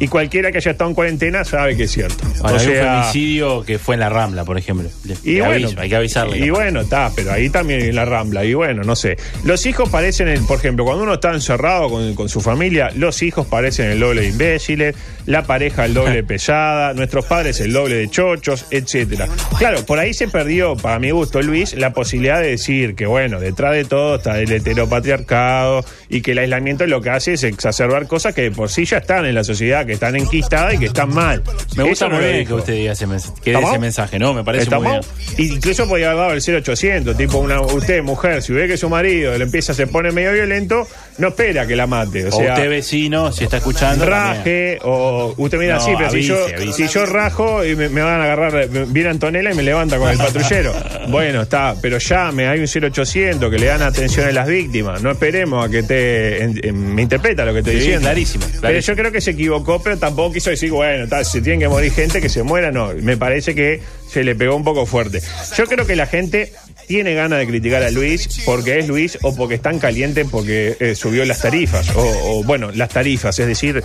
Y 0.00 0.08
cualquiera 0.08 0.50
que 0.50 0.58
haya 0.58 0.72
estado 0.72 0.90
en 0.90 0.94
cuarentena 0.94 1.44
sabe 1.44 1.76
que 1.76 1.84
es 1.84 1.92
cierto. 1.92 2.24
Bueno, 2.40 2.56
o 2.56 2.60
hay 2.60 2.66
un 2.66 2.72
femicidio 2.74 3.62
que 3.64 3.78
fue 3.78 3.94
en 3.94 4.00
la 4.00 4.08
Rambla, 4.08 4.44
por 4.44 4.58
ejemplo. 4.58 4.88
Y 5.22 5.34
le 5.34 5.40
bueno, 5.42 5.66
aviso, 5.66 5.80
hay 5.80 5.88
que 5.90 5.96
avisarle. 5.96 6.38
Y 6.38 6.50
bueno, 6.50 6.80
está, 6.80 7.12
pero 7.14 7.32
ahí 7.32 7.50
también 7.50 7.82
en 7.82 7.94
la 7.94 8.04
rambla. 8.06 8.44
Y 8.44 8.54
bueno, 8.54 8.82
no 8.82 8.96
sé. 8.96 9.16
Los 9.44 9.66
hijos 9.66 9.88
parecen, 9.90 10.28
el- 10.28 10.40
por 10.46 10.58
ejemplo, 10.58 10.84
cuando 10.84 11.04
uno 11.04 11.14
está 11.14 11.32
encerrado 11.32 11.90
con, 11.90 12.14
con 12.14 12.28
su 12.28 12.40
familia, 12.40 12.90
los 12.96 13.22
hijos 13.22 13.46
parecen 13.46 13.90
el 13.90 14.00
doble 14.00 14.22
de 14.22 14.28
imbéciles, 14.28 14.96
la 15.26 15.42
pareja 15.44 15.84
el 15.84 15.92
doble 15.94 16.14
de 16.14 16.24
pesada, 16.30 16.94
nuestros 16.94 17.26
padres 17.26 17.60
el 17.60 17.72
doble 17.72 17.96
de 17.96 18.08
chochos, 18.08 18.64
etcétera. 18.70 19.28
Claro, 19.58 19.84
por 19.84 19.98
ahí 19.98 20.14
se 20.14 20.28
perdió, 20.28 20.76
para 20.76 20.98
mi 20.98 21.10
gusto, 21.10 21.42
Luis, 21.42 21.74
la 21.74 21.92
posibilidad 21.92 22.40
de 22.40 22.48
decir 22.52 22.94
que, 22.94 23.04
bueno, 23.06 23.38
detrás 23.38 23.72
de 23.74 23.84
todo 23.84 24.16
está 24.16 24.38
el 24.40 24.50
heteropatriarcado 24.50 25.84
y 26.08 26.22
que 26.22 26.32
el 26.32 26.38
aislamiento 26.38 26.86
lo 26.86 27.00
que 27.00 27.10
hace 27.10 27.34
es 27.34 27.44
exacerbar 27.44 28.06
cosas 28.06 28.34
que 28.34 28.42
de 28.42 28.50
por 28.50 28.70
sí 28.70 28.84
ya 28.84 28.98
están 28.98 29.26
en 29.26 29.34
la 29.34 29.44
sociedad, 29.44 29.86
que 29.90 29.94
están 29.94 30.14
enquistadas 30.16 30.74
y 30.74 30.78
que 30.78 30.86
están 30.86 31.12
mal. 31.12 31.42
Me 31.76 31.82
gusta 31.82 32.08
muy 32.08 32.24
bien 32.24 32.46
que 32.46 32.54
usted 32.54 32.74
diga 32.74 32.92
ese, 32.92 33.06
mens- 33.08 33.32
que 33.40 33.50
dé 33.50 33.56
¿Estamos? 33.56 33.70
ese 33.70 33.78
mensaje, 33.80 34.18
¿no? 34.20 34.32
Me 34.34 34.44
parece 34.44 34.70
muy 34.70 34.86
bien. 34.86 35.00
¿Estamos? 35.00 35.38
Incluso 35.38 35.88
podía 35.88 36.12
haber 36.12 36.18
dado 36.20 36.32
el 36.34 36.40
0800, 36.64 37.16
tipo 37.16 37.38
una, 37.38 37.60
usted, 37.60 38.02
mujer, 38.02 38.40
si 38.42 38.52
ve 38.52 38.68
que 38.68 38.76
su 38.76 38.88
marido 38.88 39.36
le 39.36 39.44
empieza, 39.44 39.74
se 39.74 39.86
pone 39.88 40.12
medio 40.12 40.32
violento, 40.32 40.86
no 41.18 41.28
espera 41.28 41.66
que 41.66 41.74
la 41.74 41.86
mate. 41.88 42.26
O, 42.26 42.28
O 42.28 42.32
sea, 42.32 42.54
usted 42.54 42.70
vecino, 42.70 43.32
si 43.32 43.44
está 43.44 43.56
escuchando. 43.56 44.04
también. 44.06 44.36
raje, 44.36 44.78
o 44.82 45.34
usted 45.36 45.58
mira 45.58 45.74
No, 45.76 45.80
así, 45.82 45.90
pero 45.98 46.10
si, 46.10 46.22
yo, 46.22 46.44
avise. 46.44 46.72
si 46.72 46.88
yo 46.88 47.06
rajo 47.06 47.64
y 47.64 47.74
me, 47.74 47.88
me 47.88 48.00
van 48.02 48.20
a 48.20 48.24
agarrar, 48.24 48.68
viene 48.68 49.10
Antonella 49.10 49.50
y 49.50 49.54
me 49.54 49.62
levanta 49.64 49.98
con 49.98 50.08
el 50.10 50.18
patrullero. 50.18 50.72
bueno, 51.08 51.42
está, 51.42 51.74
pero 51.82 51.98
llame, 51.98 52.46
hay 52.48 52.60
un 52.60 52.66
0800 52.68 53.50
que 53.50 53.58
le 53.58 53.66
dan 53.66 53.82
atención 53.82 54.26
a 54.28 54.32
las 54.32 54.46
víctimas. 54.46 55.02
No 55.02 55.10
esperemos 55.10 55.66
a 55.66 55.70
que 55.70 55.82
te 55.82 56.42
en- 56.44 56.60
en- 56.62 56.94
me 56.94 57.02
interpreta 57.02 57.44
lo 57.44 57.52
que 57.52 57.58
estoy 57.60 57.74
Sí, 57.74 57.78
diciendo. 57.80 58.02
clarísimo, 58.02 58.46
Pero 58.60 58.78
yo 58.80 58.94
creo 58.94 59.10
que 59.12 59.20
se 59.20 59.30
equivocó, 59.32 59.79
pero 59.82 59.98
tampoco 59.98 60.32
quiso 60.32 60.50
decir, 60.50 60.70
bueno, 60.70 61.08
tal, 61.08 61.24
si 61.24 61.40
tienen 61.40 61.60
que 61.60 61.68
morir 61.68 61.92
gente, 61.92 62.20
que 62.20 62.28
se 62.28 62.42
muera, 62.42 62.70
no. 62.70 62.92
Me 62.94 63.16
parece 63.16 63.54
que 63.54 63.80
se 64.08 64.24
le 64.24 64.34
pegó 64.34 64.56
un 64.56 64.64
poco 64.64 64.86
fuerte. 64.86 65.22
Yo 65.56 65.66
creo 65.66 65.86
que 65.86 65.96
la 65.96 66.06
gente 66.06 66.52
tiene 66.86 67.14
ganas 67.14 67.38
de 67.38 67.46
criticar 67.46 67.82
a 67.82 67.90
Luis 67.90 68.42
porque 68.44 68.78
es 68.78 68.88
Luis 68.88 69.18
o 69.22 69.34
porque 69.34 69.54
están 69.54 69.78
calientes 69.78 70.26
porque 70.30 70.76
eh, 70.80 70.94
subió 70.94 71.24
las 71.24 71.40
tarifas. 71.40 71.94
O, 71.94 72.02
o, 72.02 72.44
bueno, 72.44 72.70
las 72.72 72.88
tarifas, 72.88 73.38
es 73.38 73.46
decir, 73.46 73.82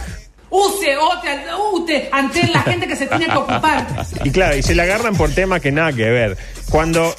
Use, 0.50 0.96
ote, 0.98 1.30
ute, 1.74 2.10
ante 2.12 2.48
la 2.48 2.62
gente 2.62 2.88
que 2.88 2.96
se 2.96 3.08
tiene 3.08 3.26
que 3.26 3.36
ocupar. 3.36 3.88
y 4.24 4.30
claro, 4.32 4.56
y 4.56 4.64
se 4.64 4.74
la 4.74 4.84
agarran 4.84 5.16
por 5.16 5.32
temas 5.32 5.62
que 5.62 5.72
nada 5.72 5.92
que 5.92 6.10
ver. 6.10 6.38
Cuando. 6.70 7.14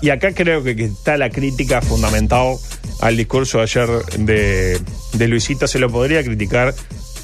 Y 0.00 0.10
acá 0.10 0.32
creo 0.32 0.62
que, 0.62 0.76
que 0.76 0.84
está 0.84 1.16
la 1.16 1.30
crítica 1.30 1.80
fundamental 1.82 2.56
al 3.00 3.16
discurso 3.16 3.58
de 3.58 3.64
ayer 3.64 3.88
de, 4.18 4.80
de 5.12 5.28
Luisito. 5.28 5.66
Se 5.66 5.78
lo 5.78 5.90
podría 5.90 6.22
criticar 6.22 6.74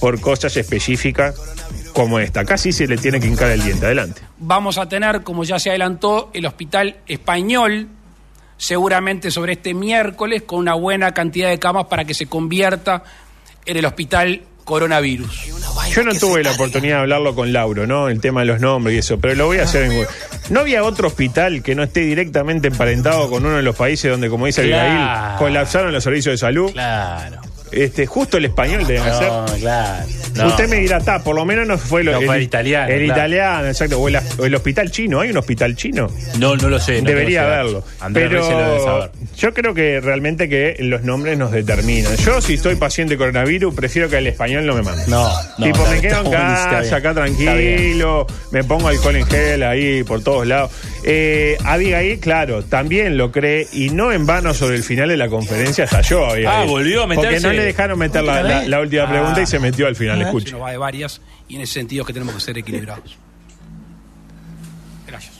por 0.00 0.20
cosas 0.20 0.56
específicas 0.56 1.34
como 1.92 2.18
esta. 2.18 2.44
Casi 2.44 2.72
se 2.72 2.86
le 2.86 2.96
tiene 2.96 3.20
que 3.20 3.26
hincar 3.26 3.50
el 3.50 3.62
diente. 3.62 3.86
Adelante. 3.86 4.22
Vamos 4.38 4.78
a 4.78 4.88
tener, 4.88 5.22
como 5.22 5.44
ya 5.44 5.58
se 5.58 5.70
adelantó, 5.70 6.30
el 6.32 6.46
hospital 6.46 6.96
español, 7.06 7.88
seguramente 8.56 9.30
sobre 9.30 9.52
este 9.54 9.74
miércoles, 9.74 10.42
con 10.42 10.58
una 10.60 10.74
buena 10.74 11.12
cantidad 11.12 11.48
de 11.50 11.58
camas 11.58 11.86
para 11.86 12.04
que 12.04 12.14
se 12.14 12.26
convierta 12.26 13.02
en 13.66 13.76
el 13.76 13.84
hospital 13.84 14.42
coronavirus. 14.64 15.46
Yo 15.92 16.04
no 16.04 16.14
tuve 16.14 16.44
la 16.44 16.52
oportunidad 16.52 16.96
de 16.96 17.00
hablarlo 17.02 17.34
con 17.34 17.52
Lauro, 17.52 17.86
¿no? 17.86 18.08
El 18.08 18.20
tema 18.20 18.40
de 18.40 18.46
los 18.46 18.60
nombres 18.60 18.94
y 18.94 18.98
eso, 18.98 19.18
pero 19.18 19.34
lo 19.34 19.46
voy 19.46 19.58
a 19.58 19.64
hacer 19.64 19.90
en... 19.90 20.06
¿No 20.50 20.60
había 20.60 20.84
otro 20.84 21.08
hospital 21.08 21.62
que 21.62 21.74
no 21.74 21.82
esté 21.82 22.00
directamente 22.00 22.68
emparentado 22.68 23.28
con 23.28 23.44
uno 23.44 23.56
de 23.56 23.62
los 23.62 23.74
países 23.74 24.10
donde, 24.10 24.30
como 24.30 24.46
dice 24.46 24.66
Claro. 24.66 24.90
Abigail, 24.90 25.38
colapsaron 25.38 25.92
los 25.92 26.04
servicios 26.04 26.34
de 26.34 26.38
salud? 26.38 26.70
Claro. 26.72 27.40
Este, 27.72 28.06
justo 28.06 28.36
el 28.36 28.46
español 28.46 28.86
debe 28.86 29.02
ser. 29.12 29.28
No, 29.28 29.46
claro. 29.60 30.06
No. 30.34 30.46
Usted 30.46 30.68
me 30.68 30.76
dirá, 30.76 30.98
está, 30.98 31.22
por 31.22 31.34
lo 31.34 31.44
menos 31.44 31.66
no 31.66 31.76
fue 31.76 32.04
lo, 32.04 32.12
No 32.12 32.20
fue 32.22 32.36
el 32.36 32.42
italiano, 32.42 32.92
El 32.92 33.04
claro. 33.04 33.18
italiano, 33.18 33.66
exacto. 33.68 34.00
O 34.00 34.08
el, 34.08 34.54
hospital 34.54 34.90
chino. 34.90 35.20
¿Hay 35.20 35.30
un 35.30 35.36
hospital 35.36 35.74
chino? 35.74 36.10
No, 36.38 36.56
no 36.56 36.68
lo 36.68 36.78
sé. 36.78 37.02
Debería 37.02 37.42
haberlo. 37.42 37.84
Pero 38.12 38.44
saber. 38.44 39.10
yo 39.36 39.52
creo 39.52 39.74
que 39.74 40.00
realmente 40.00 40.48
que 40.48 40.76
los 40.80 41.02
nombres 41.02 41.36
nos 41.36 41.50
determinan. 41.50 42.16
Yo, 42.16 42.40
si 42.40 42.54
estoy 42.54 42.76
paciente 42.76 43.14
de 43.14 43.18
coronavirus, 43.18 43.74
prefiero 43.74 44.08
que 44.08 44.18
el 44.18 44.26
español 44.26 44.66
no 44.66 44.74
me 44.74 44.82
mande. 44.82 45.04
No, 45.08 45.28
no, 45.58 45.66
tipo, 45.66 45.84
me 45.86 46.00
quedo 46.00 46.24
en 46.24 46.30
casa, 46.30 46.96
acá 46.96 47.14
tranquilo, 47.14 48.26
me 48.52 48.64
pongo 48.64 48.88
alcohol 48.88 49.16
en 49.16 49.26
gel 49.26 49.62
ahí 49.62 50.02
por 50.04 50.22
todos 50.22 50.46
lados. 50.46 50.70
Eh, 51.02 51.56
Abigail, 51.64 52.20
claro, 52.20 52.62
también 52.64 53.16
lo 53.16 53.32
cree 53.32 53.66
y 53.72 53.90
no 53.90 54.12
en 54.12 54.26
vano 54.26 54.52
sobre 54.54 54.76
el 54.76 54.82
final 54.84 55.08
de 55.08 55.16
la 55.16 55.28
conferencia 55.28 55.84
estalló 55.84 56.26
Abigail. 56.26 56.46
Ah, 56.46 56.64
volvió 56.66 57.02
a 57.04 57.06
Porque 57.06 57.20
meterse. 57.22 57.46
no 57.46 57.52
le 57.54 57.64
dejaron 57.64 57.98
meter 57.98 58.22
la, 58.22 58.42
la- 58.42 58.62
la 58.68 58.80
última 58.80 59.04
Ah. 59.04 59.08
pregunta 59.10 59.40
y 59.42 59.46
se 59.46 59.58
metió 59.58 59.86
al 59.86 59.96
final. 59.96 60.20
Escuche. 60.22 60.46
Se 60.48 60.52
nos 60.52 60.62
va 60.62 60.70
de 60.72 60.76
varias 60.78 61.20
y 61.48 61.56
en 61.56 61.62
ese 61.62 61.74
sentido 61.74 62.02
es 62.02 62.06
que 62.06 62.12
tenemos 62.12 62.34
que 62.34 62.40
ser 62.40 62.58
equilibrados. 62.58 63.16
Gracias. 65.06 65.32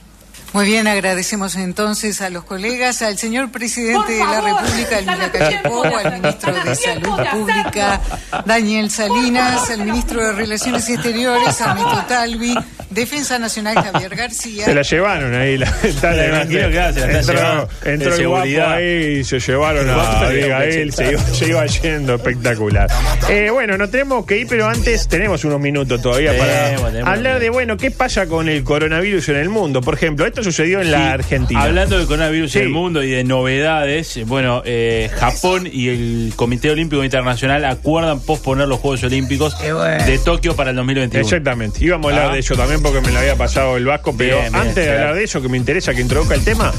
Muy 0.53 0.64
bien, 0.66 0.88
agradecemos 0.88 1.55
entonces 1.55 2.20
a 2.23 2.31
los 2.31 2.42
colegas, 2.42 3.03
al 3.03 3.16
señor 3.18 3.53
presidente 3.53 4.12
de 4.14 4.18
la 4.18 4.40
República, 4.40 4.96
a 4.96 4.99
al 4.99 6.20
ministro 6.20 6.51
a 6.57 6.64
de 6.64 6.75
Salud. 6.75 7.20
Pública, 7.31 8.01
Daniel 8.46 8.90
Salinas, 8.90 9.70
al 9.70 9.85
ministro 9.85 10.25
de 10.27 10.33
Relaciones 10.33 10.88
Exteriores, 10.88 11.61
Ernesto 11.61 12.05
Talvi, 12.09 12.55
Defensa 12.90 13.38
Nacional 13.38 13.76
Javier 13.76 14.14
García. 14.16 14.64
Se 14.66 14.74
la 14.74 14.83
llevaron 14.83 15.35
ahí, 15.35 15.57
lamentablemente. 15.59 16.55
imagino 16.61 16.68
que 16.68 16.92
se 17.24 17.35
la 17.35 17.61
entró 17.61 17.68
entró 17.85 18.14
el 18.14 18.29
guapo 18.29 18.68
ahí 18.68 19.18
y 19.20 19.24
se 19.24 19.38
llevaron 19.40 19.88
a 19.88 20.20
Abigail, 20.26 20.92
se 20.92 21.12
iba, 21.12 21.20
se 21.22 21.48
iba 21.48 21.66
yendo, 21.66 22.14
espectacular. 22.16 22.88
Eh, 23.29 23.48
bueno, 23.50 23.76
nos 23.79 23.90
tenemos 23.90 24.26
que 24.26 24.38
ir, 24.38 24.46
pero 24.48 24.66
antes 24.68 25.07
tenemos 25.09 25.44
unos 25.44 25.61
minutos 25.61 26.00
todavía 26.03 26.37
para 26.37 26.70
tenemos. 26.76 27.09
hablar 27.09 27.40
de, 27.40 27.50
bueno, 27.50 27.76
¿qué 27.76 27.90
pasa 27.90 28.26
con 28.26 28.48
el 28.48 28.64
coronavirus 28.64 29.29
en 29.31 29.37
el 29.37 29.48
mundo? 29.48 29.81
Por 29.81 29.94
ejemplo, 29.94 30.26
esto 30.26 30.42
sucedió 30.42 30.81
en 30.81 30.90
la 30.90 30.98
Sí, 30.98 31.05
Argentina. 31.05 31.62
Hablando 31.62 31.96
del 31.98 32.07
coronavirus 32.07 32.53
Sí. 32.53 32.59
en 32.59 32.64
el 32.64 32.70
mundo 32.70 33.03
y 33.03 33.11
de 33.11 33.24
novedades, 33.24 34.18
bueno, 34.26 34.62
eh, 34.64 35.11
Japón 35.18 35.68
y 35.70 35.88
el 35.88 36.33
Comité 36.37 36.70
Olímpico 36.70 37.05
Internacional 37.05 37.64
acuerdan 37.64 38.20
posponer 38.20 38.66
los 38.68 38.81
Juegos 38.81 39.03
Olímpicos 39.05 39.57
bueno. 39.61 40.05
de 40.05 40.18
Tokio 40.18 40.57
para 40.57 40.70
el 40.70 40.76
2021. 40.76 41.22
Exactamente. 41.24 41.85
Íbamos 41.85 42.07
a 42.07 42.14
hablar 42.14 42.31
Ah. 42.31 42.33
de 42.35 42.38
ello 42.40 42.57
también 42.57 42.80
porque 42.83 43.01
me 43.01 43.12
lo 43.12 43.19
había 43.21 43.37
pasado 43.37 43.77
el 43.77 43.85
Vasco, 43.87 44.14
pero 44.16 44.38
Bien, 44.40 44.53
bien, 44.53 44.62
antes 44.62 44.85
de 44.87 44.90
hablar 44.93 45.14
de 45.14 45.25
eso, 45.25 45.40
que 45.43 45.49
me 45.49 45.57
interesa 45.57 45.95
que 45.95 46.01
introduzca 46.01 46.35
el 46.35 46.45
tema, 46.45 46.73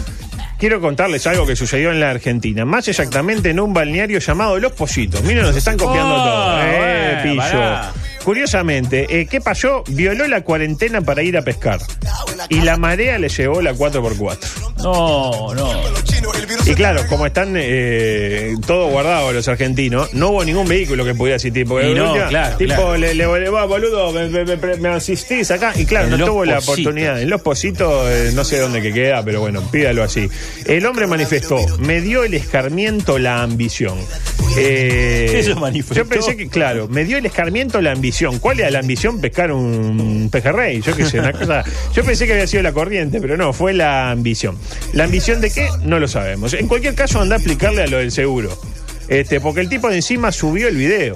quiero 0.58 0.80
contarles 0.82 1.26
algo 1.28 1.46
que 1.46 1.56
sucedió 1.56 1.92
en 1.92 2.00
la 2.00 2.10
Argentina. 2.12 2.66
Más 2.66 2.88
exactamente 2.88 3.50
en 3.50 3.60
un 3.60 3.74
balneario 3.74 4.20
llamado 4.20 4.60
Los 4.60 4.72
Pollitos. 4.74 5.24
Miren, 5.24 5.44
nos 5.44 5.56
están 5.56 5.78
copiando 5.78 6.16
Oh, 6.16 6.24
todo. 6.24 6.62
Eh, 6.62 7.18
bueno, 7.20 7.24
pillo. 7.24 7.38
pará. 7.60 7.94
Curiosamente, 8.24 9.20
eh, 9.20 9.26
¿qué 9.26 9.42
pasó? 9.42 9.84
Violó 9.88 10.28
la 10.28 10.42
cuarentena 10.42 11.02
para 11.02 11.24
ir 11.24 11.38
a 11.38 11.42
pescar. 11.42 11.80
y 12.50 12.62
la 12.62 12.78
marea 12.78 13.18
le 13.18 13.30
llevó 13.30 13.62
la 13.62 13.74
4x4. 13.74 14.38
No, 14.84 15.54
no. 15.56 15.72
Y 16.66 16.76
claro, 16.76 17.02
como 17.10 17.26
están 17.26 17.54
eh, 17.58 18.54
todos 18.68 18.92
guardados 18.92 19.34
los 19.34 19.48
argentinos, 19.48 20.14
no 20.14 20.30
hubo 20.30 20.46
ningún 20.46 20.68
vehículo 20.68 21.04
que 21.04 21.16
pudiera 21.16 21.36
asistir. 21.38 21.66
Porque 21.66 21.90
Y 21.92 21.96
no, 21.96 22.14
claro, 22.30 22.56
tipo, 22.58 22.68
claro. 22.76 22.98
Le, 22.98 23.16
le, 23.16 23.40
le 23.40 23.50
va, 23.50 23.66
boludo, 23.66 24.12
me, 24.14 24.30
me- 24.30 24.46
me- 24.46 24.76
me 24.78 24.90
asistís 24.90 25.50
acá. 25.52 25.74
Y 25.76 25.86
claro, 25.86 26.06
En 26.14 26.18
no 26.20 26.26
tuvo 26.26 26.46
la 26.46 26.60
oportunidad. 26.60 27.20
En 27.22 27.30
los 27.30 27.42
positos, 27.42 28.08
eh, 28.10 28.32
no 28.36 28.44
sé 28.44 28.60
dónde 28.60 28.82
que 28.82 28.94
queda, 28.94 29.24
pero 29.26 29.40
bueno, 29.42 29.62
pídalo 29.72 30.04
así. 30.04 30.30
El 30.66 30.86
hombre 30.86 31.08
manifestó, 31.08 31.58
me 31.80 32.00
dio 32.00 32.24
el 32.24 32.36
escarmiento 32.36 33.18
la 33.18 33.42
ambición. 33.42 33.98
Eh, 34.58 35.32
Eso 35.40 35.56
manifestó. 35.56 35.96
Yo 35.96 36.08
pensé 36.08 36.36
que, 36.38 36.48
claro, 36.50 36.88
me 36.90 37.06
dio 37.06 37.18
el 37.18 37.26
escarmiento 37.26 37.82
la 37.82 37.92
ambición. 37.92 38.38
¿Cuál 38.40 38.60
era 38.60 38.70
la 38.70 38.80
ambición? 38.80 39.20
Pescar 39.20 39.52
un 39.52 40.30
pejerrey. 40.32 40.82
Yo 40.82 40.96
qué 40.96 41.06
sé, 41.06 41.20
una 41.20 41.32
cosa. 41.34 41.64
Yo 41.96 42.04
pensé 42.04 42.28
que 42.28 42.34
había 42.34 42.48
sido 42.48 42.62
la 42.64 42.72
corriente, 42.74 43.20
pero 43.22 43.36
no, 43.38 43.52
fue 43.54 43.74
la 43.74 44.12
ambición. 44.12 44.58
¿La 44.94 45.06
ambición 45.06 45.42
de 45.42 45.52
qué? 45.52 45.68
No 45.84 46.00
lo 46.00 46.08
sabemos. 46.08 46.51
En 46.54 46.68
cualquier 46.68 46.96
caso, 46.96 47.22
anda 47.22 47.36
a 47.36 47.38
explicarle 47.38 47.84
a 47.84 47.88
lo 47.88 47.98
del 47.98 48.12
seguro. 48.12 48.58
Este, 49.08 49.42
porque 49.42 49.62
el 49.62 49.70
tipo 49.70 49.90
de 49.90 49.98
encima 49.98 50.32
subió 50.32 50.68
el 50.68 50.76
video. 50.76 51.16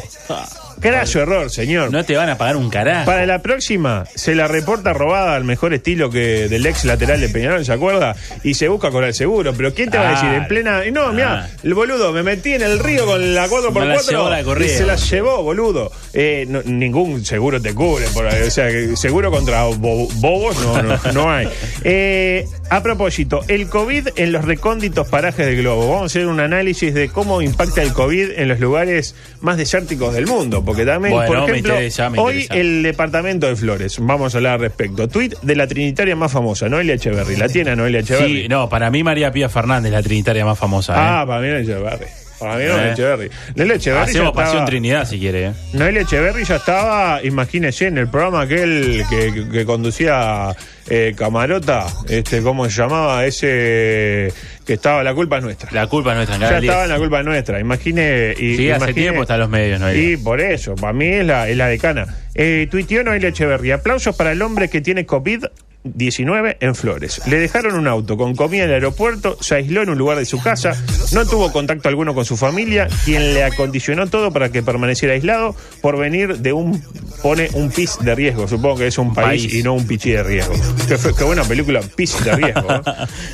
Craso 0.89 1.19
error, 1.21 1.49
señor. 1.49 1.91
No 1.91 2.03
te 2.03 2.15
van 2.15 2.29
a 2.29 2.37
pagar 2.37 2.55
un 2.57 2.69
carajo. 2.69 3.05
Para 3.05 3.25
la 3.25 3.39
próxima, 3.41 4.05
se 4.15 4.35
la 4.35 4.47
reporta 4.47 4.93
robada 4.93 5.35
al 5.35 5.43
mejor 5.43 5.73
estilo 5.73 6.09
que 6.09 6.47
del 6.47 6.65
ex 6.65 6.85
lateral 6.85 7.19
de 7.21 7.29
Peñarol, 7.29 7.65
¿se 7.65 7.73
acuerda? 7.73 8.15
Y 8.43 8.53
se 8.53 8.67
busca 8.67 8.91
con 8.91 9.03
el 9.03 9.13
seguro. 9.13 9.53
Pero 9.53 9.73
¿quién 9.73 9.89
te 9.89 9.97
va 9.97 10.09
a 10.09 10.11
decir? 10.11 10.29
En 10.29 10.47
plena. 10.47 10.81
No, 10.91 11.11
mira, 11.13 11.49
el 11.63 11.73
boludo, 11.73 12.11
me 12.11 12.23
metí 12.23 12.53
en 12.53 12.61
el 12.61 12.79
río 12.79 13.05
con 13.05 13.33
la 13.35 13.47
4x4 13.47 13.73
Me 13.73 13.85
la 13.85 14.01
llevó 14.01 14.29
la 14.29 14.65
y 14.65 14.69
se 14.69 14.85
la 14.85 14.95
llevó, 14.95 15.43
boludo. 15.43 15.91
Eh, 16.13 16.45
no- 16.47 16.61
ningún 16.63 17.25
seguro 17.25 17.61
te 17.61 17.73
cubre. 17.73 18.05
Por 18.13 18.27
ahí. 18.27 18.43
O 18.43 18.51
sea, 18.51 18.69
seguro 18.95 19.31
contra 19.31 19.63
bo- 19.65 20.07
bobos 20.15 20.57
no, 20.61 20.81
no, 20.81 20.99
no 21.13 21.31
hay. 21.31 21.47
Eh, 21.87 22.45
a 22.71 22.81
propósito, 22.81 23.41
el 23.47 23.69
COVID 23.69 24.07
en 24.15 24.31
los 24.31 24.43
recónditos 24.43 25.07
parajes 25.07 25.45
del 25.45 25.57
globo. 25.57 25.87
Vamos 25.87 26.01
a 26.03 26.05
hacer 26.07 26.25
un 26.27 26.39
análisis 26.39 26.93
de 26.95 27.09
cómo 27.09 27.41
impacta 27.43 27.83
el 27.83 27.93
COVID 27.93 28.31
en 28.37 28.47
los 28.47 28.59
lugares 28.59 29.15
más 29.41 29.57
desérticos 29.57 30.13
del 30.15 30.25
mundo. 30.25 30.65
Porque 30.65 30.74
también, 30.83 31.13
Bueno, 31.13 31.27
por 31.27 31.37
me 31.37 31.43
ejemplo, 31.51 31.73
interesa, 31.75 32.09
me 32.09 32.17
hoy 32.19 32.33
interesa. 32.41 32.55
el 32.55 32.81
departamento 32.81 33.45
de 33.47 33.55
Flores. 33.55 33.97
Vamos 34.01 34.33
a 34.33 34.37
hablar 34.39 34.53
al 34.53 34.59
respecto. 34.61 35.07
Tweet 35.07 35.33
de 35.43 35.55
la 35.55 35.67
trinitaria 35.67 36.15
más 36.15 36.31
famosa, 36.31 36.67
Noelia 36.67 36.95
Echeverry. 36.95 37.35
¿La 37.35 37.47
tiene 37.47 37.75
Noelia 37.75 37.99
Echeverry? 37.99 38.41
Sí, 38.43 38.47
no, 38.49 38.67
para 38.67 38.89
mí 38.89 39.03
María 39.03 39.31
Pía 39.31 39.47
Fernández, 39.47 39.91
la 39.91 40.01
trinitaria 40.01 40.43
más 40.43 40.57
famosa. 40.57 40.93
¿eh? 40.93 40.97
Ah, 40.99 41.23
para 41.27 41.39
mí 41.41 41.47
Noelia 41.49 41.75
Echeverry. 41.75 42.05
Para 42.39 42.55
mí 42.57 42.63
Noelia 42.65 42.87
Eh. 42.87 42.91
Echeverry. 42.93 43.29
Noelia 43.55 43.75
Echeverry 43.75 44.05
ya 44.05 44.11
Hacemos 44.11 44.31
Pasión 44.33 44.47
estaba- 44.53 44.65
Trinidad 44.65 45.07
si 45.07 45.19
quiere. 45.19 45.45
¿eh? 45.47 45.51
Noelia 45.73 46.01
Echeverry 46.01 46.43
ya 46.43 46.55
estaba, 46.57 47.19
imagínese, 47.23 47.87
en 47.87 47.97
el 47.97 48.07
programa 48.09 48.41
aquel 48.41 49.03
que, 49.09 49.33
que- 49.33 49.49
que 49.49 49.65
conducía 49.65 50.55
eh, 50.87 51.15
Camarota, 51.17 51.87
este, 52.09 52.41
¿cómo 52.43 52.65
se 52.69 52.71
llamaba? 52.79 53.25
Ese 53.25 54.31
que 54.65 54.73
estaba 54.73 55.03
La 55.03 55.13
culpa 55.15 55.37
es 55.37 55.43
nuestra. 55.43 55.69
La 55.71 55.87
culpa 55.87 56.11
es 56.11 56.15
nuestra 56.17 56.35
en 56.35 56.41
Ya 56.41 56.47
Canal 56.47 56.61
10. 56.61 56.71
estaba 56.71 56.85
en 56.85 56.91
la 56.91 56.97
culpa 56.99 57.19
es 57.19 57.25
nuestra. 57.25 57.59
Imagine. 57.59 58.33
Y, 58.37 58.55
Sí, 58.57 58.69
hace 58.69 58.93
tiempo 58.93 59.21
está 59.21 59.33
en 59.35 59.39
los 59.41 59.49
medios, 59.49 59.79
Noelia. 59.79 60.11
Y 60.13 60.17
por 60.17 60.41
eso, 60.41 60.75
para 60.75 60.93
mí 60.93 61.07
es 61.07 61.25
la, 61.25 61.47
es 61.49 61.57
la 61.57 61.67
decana. 61.67 62.05
Eh, 62.35 62.67
tuiteó 62.69 63.03
Noelia 63.03 63.29
Echeverry. 63.29 63.71
Aplausos 63.71 64.15
para 64.15 64.31
el 64.31 64.41
hombre 64.41 64.69
que 64.69 64.81
tiene 64.81 65.05
COVID. 65.05 65.45
19 65.85 66.57
en 66.59 66.75
Flores. 66.75 67.21
Le 67.27 67.37
dejaron 67.39 67.75
un 67.75 67.87
auto 67.87 68.17
con 68.17 68.35
comida 68.35 68.63
en 68.63 68.69
el 68.69 68.75
aeropuerto, 68.75 69.37
se 69.41 69.55
aisló 69.55 69.83
en 69.83 69.89
un 69.89 69.97
lugar 69.97 70.17
de 70.17 70.25
su 70.25 70.41
casa, 70.41 70.75
no 71.11 71.25
tuvo 71.25 71.51
contacto 71.51 71.87
alguno 71.87 72.13
con 72.13 72.25
su 72.25 72.35
familia, 72.37 72.87
quien 73.05 73.33
le 73.33 73.43
acondicionó 73.43 74.07
todo 74.07 74.31
para 74.31 74.49
que 74.49 74.63
permaneciera 74.63 75.13
aislado 75.13 75.55
por 75.81 75.97
venir 75.97 76.39
de 76.39 76.53
un, 76.53 76.83
pone 77.21 77.49
un 77.53 77.69
pis 77.71 77.97
de 78.01 78.15
riesgo, 78.15 78.47
supongo 78.47 78.77
que 78.77 78.87
es 78.87 78.97
un 78.97 79.13
país, 79.13 79.43
País. 79.43 79.53
y 79.53 79.63
no 79.63 79.73
un 79.73 79.85
pichi 79.87 80.11
de 80.11 80.23
riesgo. 80.23 80.53
Qué, 80.87 80.97
qué 81.17 81.23
buena 81.23 81.43
película, 81.43 81.81
pis 81.95 82.23
de 82.23 82.35
riesgo. 82.35 82.67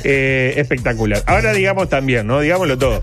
Eh, 0.04 0.54
espectacular. 0.56 1.22
Ahora 1.26 1.52
digamos 1.52 1.88
también, 1.88 2.26
¿no? 2.26 2.40
Digámoslo 2.40 2.76
todo. 2.76 3.02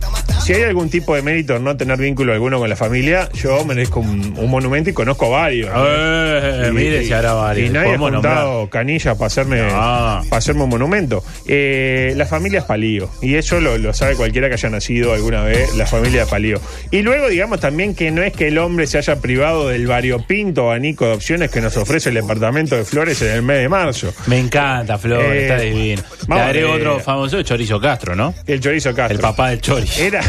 Si 0.50 0.56
hay 0.56 0.64
algún 0.64 0.90
tipo 0.90 1.14
de 1.14 1.22
mérito 1.22 1.56
en 1.58 1.64
no 1.64 1.78
tener 1.78 2.00
vínculo 2.00 2.34
alguno 2.34 2.58
con 2.58 2.68
la 2.68 2.76
familia, 2.76 3.30
yo 3.36 3.64
merezco 3.66 4.00
un, 4.00 4.34
un 4.36 4.50
monumento 4.50 4.90
y 4.90 4.94
conozco 4.94 5.30
varios. 5.30 5.70
Eh, 5.76 6.70
Y- 6.70 6.74
mire 6.74 7.04
y- 7.04 7.06
si 7.06 7.14
habrá 7.14 7.34
varios. 7.34 7.70
Y 7.70 7.72
nadie 7.72 7.94
ha 7.94 7.98
juntado 8.00 8.68
canillas 8.68 9.16
para 9.16 9.28
hacerme, 9.28 9.62
No. 9.62 9.68
para 9.70 10.26
hacerme 10.32 10.64
un 10.64 10.70
monumento. 10.70 11.24
Eh, 11.48 12.14
la 12.18 12.26
familia 12.26 12.62
es 12.62 12.66
palío. 12.66 13.12
Y 13.22 13.36
eso 13.36 13.62
lo, 13.62 13.78
lo 13.78 13.94
sabe 13.94 14.16
cualquiera 14.16 14.48
que 14.48 14.56
haya 14.56 14.70
nacido 14.72 15.14
alguna 15.14 15.44
vez, 15.44 15.76
la 15.76 15.86
familia 15.86 16.24
es 16.24 16.30
palío. 16.30 16.60
Y 16.90 17.04
luego 17.04 17.30
digamos 17.30 17.60
también 17.60 17.94
que 17.94 18.10
no 18.10 18.24
es 18.24 18.34
que 18.34 18.48
el 18.48 18.58
hombre 18.58 18.88
se 18.88 18.98
haya 18.98 19.18
privado 19.18 19.70
del 19.70 19.86
variopinto 19.86 20.64
abanico 20.64 21.06
de 21.06 21.14
opciones 21.14 21.52
que 21.52 21.62
nos 21.62 21.78
ofrece 21.78 22.10
el 22.10 22.16
departamento 22.16 22.76
de 22.76 22.86
Flores 22.86 23.22
en 23.22 23.34
el 23.34 23.44
mes 23.44 23.60
de 23.60 23.70
marzo. 23.70 24.12
Me 24.26 24.40
encanta, 24.40 24.98
Flor, 24.98 25.22
Eh, 25.26 25.44
está 25.44 25.60
divino. 25.60 26.02
Le 26.02 26.26
vamos, 26.28 26.46
agrego 26.46 26.70
eh, 26.70 26.78
otro 26.80 27.00
famoso, 27.02 27.38
el 27.38 27.44
Chorizo 27.46 27.80
Castro, 27.80 28.16
¿no? 28.16 28.34
El 28.48 28.60
chorizo 28.60 28.96
Castro. 28.96 29.16
El 29.16 29.22
papá 29.22 29.50
del 29.52 29.62
Chori. 29.62 29.88
Era, 30.00 30.22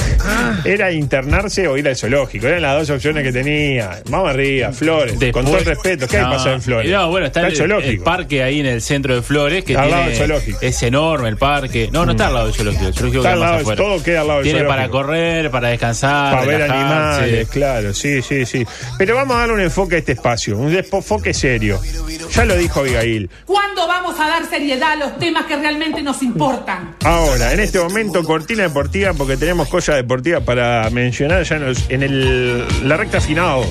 era 0.64 0.92
internarse 0.92 1.66
o 1.68 1.76
ir 1.76 1.88
al 1.88 1.96
zoológico. 1.96 2.46
Eran 2.46 2.62
las 2.62 2.78
dos 2.78 2.90
opciones 2.96 3.22
que 3.24 3.32
tenía. 3.32 4.02
Vamos 4.08 4.30
arriba, 4.30 4.72
Flores. 4.72 5.14
con 5.32 5.44
todo 5.44 5.58
el 5.58 5.64
respeto. 5.64 6.06
¿Qué 6.08 6.16
hay 6.18 6.22
No, 6.24 6.30
que 6.30 6.36
pasar 6.36 6.52
en 6.54 6.62
Flores? 6.62 6.90
No, 6.90 7.08
bueno, 7.10 7.26
está, 7.26 7.46
el, 7.46 7.56
zoológico. 7.56 7.90
el 7.90 8.00
parque 8.00 8.42
ahí 8.42 8.60
en 8.60 8.66
el 8.66 8.82
centro 8.82 9.14
de 9.14 9.22
Flores 9.22 9.64
que 9.64 9.72
Está 9.72 9.82
al 9.82 9.88
tiene, 9.88 10.00
lado 10.02 10.10
del 10.10 10.18
zoológico. 10.28 10.58
es 10.60 10.82
enorme 10.82 11.28
el 11.28 11.36
parque. 11.36 11.88
No, 11.92 12.04
no 12.04 12.12
está 12.12 12.26
al 12.28 12.34
lado 12.34 12.46
del 12.46 12.54
zoológico. 12.54 12.86
El 12.86 12.94
zoológico 12.94 13.22
Está 13.22 13.28
queda 13.30 13.32
al 13.34 13.40
lado, 13.40 13.60
afuera. 13.60 13.76
todo 13.82 14.02
queda 14.02 14.20
al 14.20 14.26
lado 14.28 14.38
del 14.40 14.44
Tiene 14.50 14.64
para 14.68 14.82
zoológico. 14.84 15.06
correr, 15.06 15.50
para 15.50 15.68
descansar, 15.68 16.34
Para 16.34 16.46
ver 16.46 16.62
animales, 16.62 17.48
claro, 17.48 17.94
sí, 17.94 18.22
sí, 18.22 18.46
sí. 18.46 18.66
Pero 18.98 19.14
vamos 19.14 19.36
a 19.36 19.40
darle 19.40 19.54
un 19.54 19.60
enfoque 19.60 19.96
a 19.96 19.98
este 19.98 20.12
espacio, 20.12 20.56
un 20.58 20.74
enfoque 20.74 21.34
serio. 21.34 21.80
Ya 22.34 22.44
lo 22.44 22.56
dijo 22.56 22.80
Abigail. 22.80 23.30
¿Cuándo 23.44 23.86
vamos 23.86 24.18
a 24.20 24.28
dar 24.28 24.46
seriedad 24.48 24.92
a 24.92 24.96
los 24.96 25.18
temas 25.18 25.46
que 25.46 25.56
realmente 25.56 26.02
nos 26.02 26.22
importan? 26.22 26.94
Ahora, 27.04 27.52
en 27.52 27.60
este 27.60 27.78
momento, 27.78 28.22
cortina 28.24 28.62
deportiva, 28.64 29.12
porque 29.14 29.36
tenemos 29.36 29.68
cosas 29.68 29.89
deportivas 29.96 30.42
para 30.42 30.88
mencionar 30.90 31.42
ya 31.44 31.56
en, 31.88 32.02
el, 32.02 32.64
la 32.88 32.96
recta 32.96 33.20
final 33.20 33.62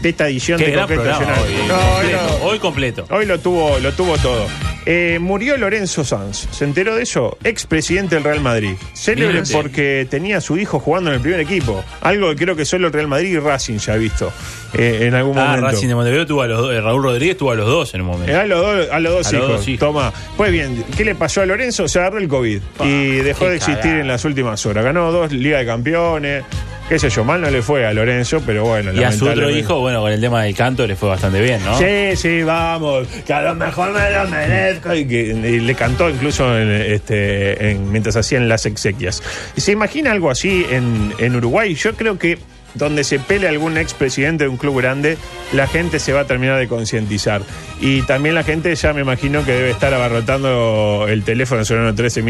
de 0.00 0.08
esta 0.08 0.28
edición 0.28 0.58
Qué 0.58 0.66
de 0.66 0.72
gran 0.72 0.84
Coqueto 0.84 1.02
programa 1.02 1.26
Nacional. 1.32 1.44
hoy, 1.48 1.68
No, 1.68 1.96
completo, 1.96 2.16
no. 2.16 2.44
hoy 2.46 2.58
completo. 2.58 3.06
Hoy 3.10 3.26
lo 3.26 3.40
tuvo, 3.40 3.78
lo 3.78 3.92
tuvo 3.92 4.16
todo. 4.18 4.46
Eh, 4.88 5.18
murió 5.20 5.56
Lorenzo 5.56 6.04
Sanz. 6.04 6.46
¿Se 6.52 6.64
enteró 6.64 6.94
de 6.94 7.02
eso? 7.02 7.36
Expresidente 7.42 8.14
del 8.14 8.22
Real 8.24 8.40
Madrid. 8.40 8.74
Célebre 8.94 9.42
porque 9.52 10.06
tenía 10.08 10.36
a 10.38 10.40
su 10.40 10.56
hijo 10.56 10.78
jugando 10.78 11.10
en 11.10 11.16
el 11.16 11.20
primer 11.20 11.40
equipo. 11.40 11.84
Algo 12.02 12.30
que 12.30 12.36
creo 12.36 12.54
que 12.54 12.64
solo 12.64 12.86
el 12.86 12.92
Real 12.92 13.08
Madrid 13.08 13.30
y 13.32 13.38
Racing 13.38 13.78
ya 13.78 13.94
ha 13.94 13.96
visto 13.96 14.32
eh, 14.74 15.00
en 15.02 15.14
algún 15.14 15.36
Ah, 15.38 15.46
momento. 15.48 15.66
Racing 15.66 15.88
de 15.88 15.94
Montevideo 15.96 16.26
tuvo 16.26 16.42
a 16.42 16.46
los 16.46 16.58
dos, 16.60 16.72
eh, 16.72 16.80
Raúl 16.80 17.02
Rodríguez 17.02 17.36
tuvo 17.36 17.50
a 17.50 17.54
los 17.56 17.66
dos 17.66 17.94
en 17.94 18.02
un 18.02 18.06
momento. 18.06 18.32
Eh, 18.32 18.36
A 18.36 18.46
los, 18.46 18.60
dos, 18.62 18.88
a 18.92 19.00
los 19.00 19.12
dos 19.12 19.26
A 19.26 19.32
los 19.32 19.34
hijos. 19.42 19.48
dos 19.58 19.68
hijos. 19.68 19.80
Toma. 19.80 20.12
Pues 20.36 20.52
bien, 20.52 20.84
¿qué 20.96 21.04
le 21.04 21.14
pasó 21.16 21.40
a 21.40 21.46
Lorenzo? 21.46 21.88
Se 21.88 21.98
agarró 21.98 22.18
el 22.18 22.28
COVID 22.28 22.60
y 22.84 23.10
dejó 23.16 23.48
de 23.48 23.56
existir 23.56 23.82
cagada. 23.82 24.00
en 24.02 24.06
las 24.08 24.24
últimas 24.24 24.64
horas. 24.66 24.84
Ganó 24.84 25.10
dos 25.10 25.32
Ligas 25.32 25.60
de 25.60 25.66
Campeones. 25.66 26.44
Qué 26.88 27.00
sé 27.00 27.10
yo, 27.10 27.24
mal 27.24 27.40
no 27.40 27.50
le 27.50 27.62
fue 27.62 27.84
a 27.84 27.92
Lorenzo, 27.92 28.40
pero 28.46 28.64
bueno. 28.64 28.92
y 28.92 29.02
a 29.02 29.10
su 29.10 29.26
otro 29.28 29.50
hijo, 29.50 29.80
bueno, 29.80 30.00
con 30.02 30.12
el 30.12 30.20
tema 30.20 30.44
del 30.44 30.54
canto 30.54 30.86
le 30.86 30.94
fue 30.94 31.08
bastante 31.08 31.40
bien, 31.40 31.60
¿no? 31.64 31.76
Sí, 31.76 32.14
sí, 32.14 32.44
vamos, 32.44 33.08
que 33.26 33.32
a 33.32 33.42
lo 33.42 33.56
mejor 33.56 33.90
me 33.90 34.08
lo 34.12 34.28
merezco. 34.28 34.94
Y, 34.94 35.04
que, 35.04 35.22
y 35.22 35.58
le 35.60 35.74
cantó 35.74 36.08
incluso 36.08 36.56
en, 36.56 36.70
este, 36.70 37.70
en- 37.72 37.90
mientras 37.90 38.14
hacían 38.14 38.48
las 38.48 38.66
exequias. 38.66 39.20
¿Se 39.56 39.72
imagina 39.72 40.12
algo 40.12 40.30
así 40.30 40.64
en, 40.70 41.12
en 41.18 41.34
Uruguay? 41.34 41.74
Yo 41.74 41.92
creo 41.94 42.18
que 42.20 42.38
donde 42.76 43.04
se 43.04 43.18
pele 43.18 43.48
algún 43.48 43.76
expresidente 43.76 44.44
de 44.44 44.48
un 44.48 44.56
club 44.56 44.78
grande, 44.78 45.18
la 45.52 45.66
gente 45.66 45.98
se 45.98 46.12
va 46.12 46.20
a 46.20 46.24
terminar 46.26 46.58
de 46.58 46.68
concientizar. 46.68 47.42
Y 47.80 48.02
también 48.02 48.34
la 48.34 48.42
gente 48.42 48.74
ya 48.74 48.92
me 48.92 49.02
imagino 49.02 49.44
que 49.44 49.52
debe 49.52 49.70
estar 49.70 49.92
abarrotando 49.92 51.06
el 51.08 51.24
teléfono 51.24 51.62
013 51.64 52.22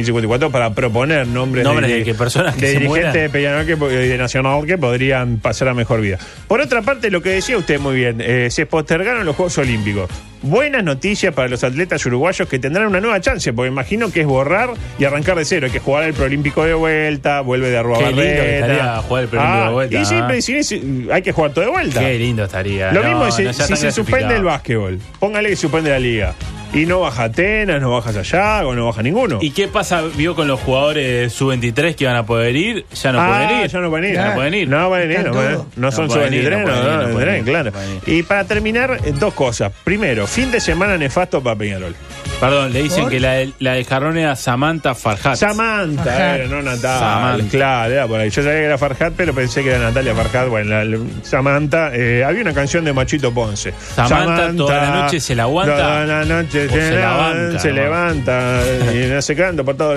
para 0.50 0.70
proponer 0.74 1.26
nombres, 1.26 1.64
Nombres 1.64 1.90
de 1.90 2.04
que 2.04 2.14
personas 2.14 2.54
que 2.54 2.62
de 2.62 2.66
se 2.66 2.72
dirigentes 2.78 2.88
mueran. 2.88 3.12
de 3.12 3.28
Peñarol 3.30 3.66
que, 3.66 4.04
y 4.04 4.09
de 4.09 4.18
Nacional 4.18 4.66
que 4.66 4.78
podrían 4.78 5.38
pasar 5.38 5.68
a 5.68 5.74
mejor 5.74 6.00
vida. 6.00 6.18
Por 6.48 6.61
otra 6.61 6.82
parte, 6.82 7.11
lo 7.11 7.22
que 7.22 7.30
decía 7.30 7.56
usted 7.56 7.78
muy 7.80 7.96
bien, 7.96 8.20
eh, 8.20 8.48
se 8.50 8.66
postergaron 8.66 9.24
los 9.24 9.37
Juegos 9.37 9.59
Olímpicos. 9.59 10.11
Buenas 10.42 10.85
noticias 10.85 11.35
para 11.35 11.49
los 11.49 11.64
atletas 11.64 12.05
uruguayos 12.07 12.49
que 12.49 12.59
tendrán 12.59 12.87
una 12.87 13.01
nueva 13.01 13.20
chance, 13.20 13.53
porque 13.53 13.68
imagino 13.68 14.12
que 14.12 14.20
es 14.20 14.27
borrar 14.27 14.70
y 14.99 15.05
arrancar 15.05 15.37
de 15.37 15.44
cero. 15.44 15.66
Hay 15.66 15.72
que 15.72 15.81
jugar 15.81 16.05
el 16.05 16.14
Proolímpico 16.14 16.62
de 16.64 16.75
vuelta, 16.75 17.40
vuelve 17.40 17.70
de 17.70 17.79
Arrua 17.79 17.99
Qué 17.99 18.05
lindo 18.07 18.22
que 18.22 18.55
estaría 18.59 18.96
jugar 18.99 19.22
el 19.25 19.29
Proolímpico 19.29 19.64
de 19.66 19.72
vuelta, 19.72 19.96
Y 19.96 20.05
ah. 20.20 20.25
pero 20.29 20.42
si 20.42 20.57
es- 20.57 20.75
hay 21.12 21.22
que 21.22 21.33
jugar 21.33 21.53
todo 21.53 21.64
de 21.64 21.70
vuelta. 21.70 22.01
Qué 22.01 22.18
lindo 22.18 22.44
estaría. 22.44 22.92
Lo 22.92 23.03
No, 23.03 23.09
mismo 23.09 23.27
es 23.27 23.35
si, 23.35 23.42
no 23.44 23.53
si 23.53 23.77
se 23.77 23.90
suspende 23.90 24.37
el 24.37 24.44
básquetbol. 24.44 25.01
Póngale 25.18 25.49
que 25.49 25.57
suspende 25.57 25.90
la 25.90 25.99
liga. 25.99 26.35
Y 26.77 26.85
no 26.85 27.01
baja 27.01 27.25
Atenas, 27.25 27.81
no 27.81 27.91
baja 27.91 28.12
Sayago, 28.12 28.75
no 28.75 28.87
baja 28.87 29.03
ninguno. 29.03 29.39
¿Y 29.41 29.51
qué 29.51 29.67
pasa, 29.67 30.03
vio 30.15 30.35
con 30.35 30.47
los 30.47 30.61
jugadores 30.61 31.33
sub-23 31.33 31.95
que 31.95 32.05
iban 32.05 32.17
a 32.17 32.27
poder 32.27 32.55
ir? 32.55 32.85
Ya 33.03 33.12
no 33.12 33.21
Ah, 33.21 33.29
pueden 33.49 33.62
ir. 33.62 33.69
Ya 33.71 33.81
no 33.81 33.89
pueden 33.91 34.05
ir. 34.11 34.15
Ya 34.15 34.29
no 34.29 34.35
pueden 34.35 34.55
ir. 34.55 34.69
No 34.69 34.89
pueden 34.89 35.11
ir, 35.11 35.21
no, 35.25 35.33
pueden- 35.33 35.53
todos. 35.55 35.67
no 35.77 35.87
No 35.87 35.93
son 35.93 36.09
pueden 36.09 36.35
ir, 36.35 36.43
sub-23, 36.43 36.51
no 36.51 36.59
no, 36.59 36.65
pueden 36.67 36.85
ir, 36.85 36.91
no, 37.01 37.09
no 37.09 37.15
pueden 37.15 37.37
ir, 37.39 37.45
claro. 37.45 37.73
ir. 38.07 38.15
Y 38.19 38.23
para 38.25 38.45
terminar, 38.45 39.01
dos 39.19 39.33
cosas. 39.33 39.73
Primero, 39.85 40.27
fin 40.27 40.51
de 40.51 40.61
semana 40.61 40.99
nefasto 40.99 41.43
para 41.43 41.57
Peñarol. 41.57 41.95
Perdón, 42.40 42.70
le 42.72 42.83
dicen 42.83 43.05
¿Por? 43.05 43.12
que 43.12 43.18
la, 43.20 43.33
de- 43.33 43.52
la 43.61 43.72
de 43.72 43.85
Jarrón 43.85 44.18
era 44.18 44.37
Samantha 44.37 44.94
Farhat. 44.94 45.37
Samantha, 45.37 46.05
Farhat. 46.05 46.38
era, 46.40 46.48
no 46.48 46.61
Natalia. 46.61 46.98
Samantha. 46.98 47.48
Claro, 47.50 47.92
era 47.94 48.07
por 48.07 48.20
ahí. 48.20 48.29
Yo 48.29 48.42
sabía 48.42 48.59
que 48.59 48.64
era 48.66 48.76
Farhat, 48.79 49.14
pero 49.16 49.33
pensé 49.35 49.62
que 49.62 49.70
era 49.70 49.79
Natalia 49.79 50.14
Farhat. 50.14 50.48
Bueno, 50.48 50.70
la- 50.70 50.85
la- 50.85 50.98
Samantha. 51.22 51.90
eh, 51.94 52.24
había 52.24 52.42
una 52.42 52.52
canción 52.52 52.85
de 52.85 52.92
Machito 52.92 53.33
Ponce. 53.33 53.72
Samantha, 53.94 54.52
toda 54.55 54.76
la 54.83 55.02
noche 55.02 55.18
se 55.20 55.35
la 55.35 55.44
aguanta, 55.44 55.76
Toda 55.76 56.05
la 56.05 56.24
noche 56.26 56.66
o 56.66 56.70
se, 56.70 56.81
se 56.81 56.90
la 56.94 57.00
la- 57.00 57.16
banca, 57.16 57.59
se 57.59 57.68
¿no? 57.68 57.74
levanta 57.74 58.61
y 58.92 59.07
no 59.11 59.22
se 59.22 59.35
canta 59.35 59.64
por 59.64 59.76
todo. 59.76 59.94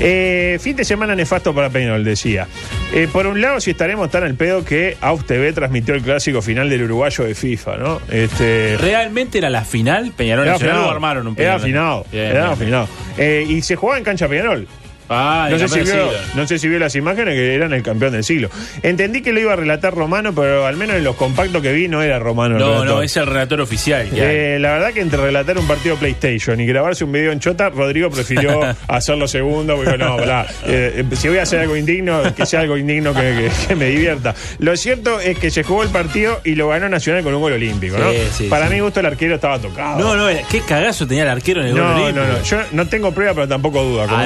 Eh, 0.00 0.58
fin 0.60 0.76
de 0.76 0.84
semana 0.84 1.14
nefasto 1.14 1.54
para 1.54 1.70
Peñol, 1.70 2.04
decía. 2.04 2.46
Eh, 2.92 3.08
por 3.12 3.26
un 3.26 3.40
lado, 3.40 3.60
si 3.60 3.72
estaremos 3.72 4.10
tan 4.10 4.22
al 4.22 4.34
pedo 4.34 4.64
que 4.64 4.96
AUF 5.00 5.24
TV 5.24 5.52
transmitió 5.52 5.94
el 5.94 6.02
clásico 6.02 6.40
final 6.42 6.68
del 6.70 6.84
uruguayo 6.84 7.24
de 7.24 7.34
FIFA, 7.34 7.76
¿no? 7.78 8.00
Este. 8.10 8.76
¿Realmente 8.78 9.38
era 9.38 9.50
la 9.50 9.64
final? 9.64 10.12
Peñarol 10.16 10.44
Era 10.44 10.52
Nacional 10.52 10.63
final. 10.72 10.84
o 10.84 10.90
armaron 10.90 11.26
un 11.26 11.34
Era 11.38 11.58
final. 11.58 12.04
Bien, 12.10 12.24
Era 12.26 12.54
bien. 12.54 12.86
Eh, 13.18 13.44
y 13.48 13.62
se 13.62 13.76
jugaba 13.76 13.98
en 13.98 14.04
cancha 14.04 14.28
Peñarol. 14.28 14.66
Ah, 15.08 15.48
No 15.50 15.58
sé, 15.58 15.68
si 15.68 15.80
vio, 15.80 16.10
no 16.34 16.46
sé 16.46 16.58
si 16.58 16.68
vio 16.68 16.78
las 16.78 16.94
imágenes 16.96 17.34
que 17.34 17.54
eran 17.54 17.72
el 17.72 17.82
campeón 17.82 18.12
del 18.12 18.24
siglo. 18.24 18.48
Entendí 18.82 19.20
que 19.22 19.32
lo 19.32 19.40
iba 19.40 19.52
a 19.52 19.56
relatar 19.56 19.94
Romano, 19.94 20.34
pero 20.34 20.66
al 20.66 20.76
menos 20.76 20.96
en 20.96 21.04
los 21.04 21.16
compactos 21.16 21.60
que 21.62 21.72
vi 21.72 21.88
no 21.88 22.02
era 22.02 22.18
Romano. 22.18 22.56
el 22.56 22.62
No, 22.62 22.84
no, 22.84 23.02
es 23.02 23.16
el 23.16 23.26
relator 23.26 23.60
oficial. 23.60 24.08
Eh, 24.14 24.58
la 24.60 24.72
verdad 24.72 24.92
que 24.92 25.00
entre 25.00 25.20
relatar 25.20 25.58
un 25.58 25.66
partido 25.66 25.96
PlayStation 25.96 26.58
y 26.60 26.66
grabarse 26.66 27.04
un 27.04 27.12
video 27.12 27.32
en 27.32 27.40
Chota, 27.40 27.68
Rodrigo 27.70 28.10
prefirió 28.10 28.60
hacerlo 28.88 29.28
segundo, 29.28 29.76
porque 29.76 29.98
no, 29.98 30.16
bla, 30.16 30.46
eh, 30.66 31.04
eh, 31.10 31.16
si 31.16 31.28
voy 31.28 31.38
a 31.38 31.42
hacer 31.42 31.60
algo 31.60 31.76
indigno, 31.76 32.22
que 32.34 32.46
sea 32.46 32.60
algo 32.60 32.76
indigno 32.76 33.12
que, 33.14 33.20
que- 33.20 33.66
que 33.68 33.74
me 33.76 33.86
divierta. 33.86 34.34
Lo 34.58 34.76
cierto 34.76 35.20
es 35.20 35.38
que 35.38 35.50
se 35.50 35.62
jugó 35.62 35.82
el 35.82 35.90
partido 35.90 36.40
y 36.44 36.54
lo 36.54 36.68
ganó 36.68 36.88
Nacional 36.88 37.22
con 37.22 37.34
un 37.34 37.40
gol 37.40 37.52
olímpico, 37.52 37.96
¿no? 37.98 38.10
Sí, 38.10 38.18
sí, 38.32 38.44
Para 38.48 38.68
sí. 38.68 38.74
mi 38.74 38.80
gusto 38.80 39.00
el 39.00 39.06
arquero 39.06 39.34
estaba 39.36 39.58
tocado. 39.58 39.98
No, 39.98 40.14
no, 40.16 40.26
qué 40.50 40.60
cagazo 40.60 41.06
tenía 41.06 41.22
el 41.24 41.28
arquero 41.30 41.60
en 41.60 41.68
el 41.68 41.72
gol 41.74 41.82
No, 41.82 41.94
no, 41.94 42.02
olímpico. 42.04 42.26
no. 42.26 42.42
Yo 42.42 42.58
no 42.72 42.86
tengo 42.88 43.12
prueba, 43.12 43.34
pero 43.34 43.48
tampoco 43.48 43.82
duda. 43.82 44.06
Como 44.06 44.22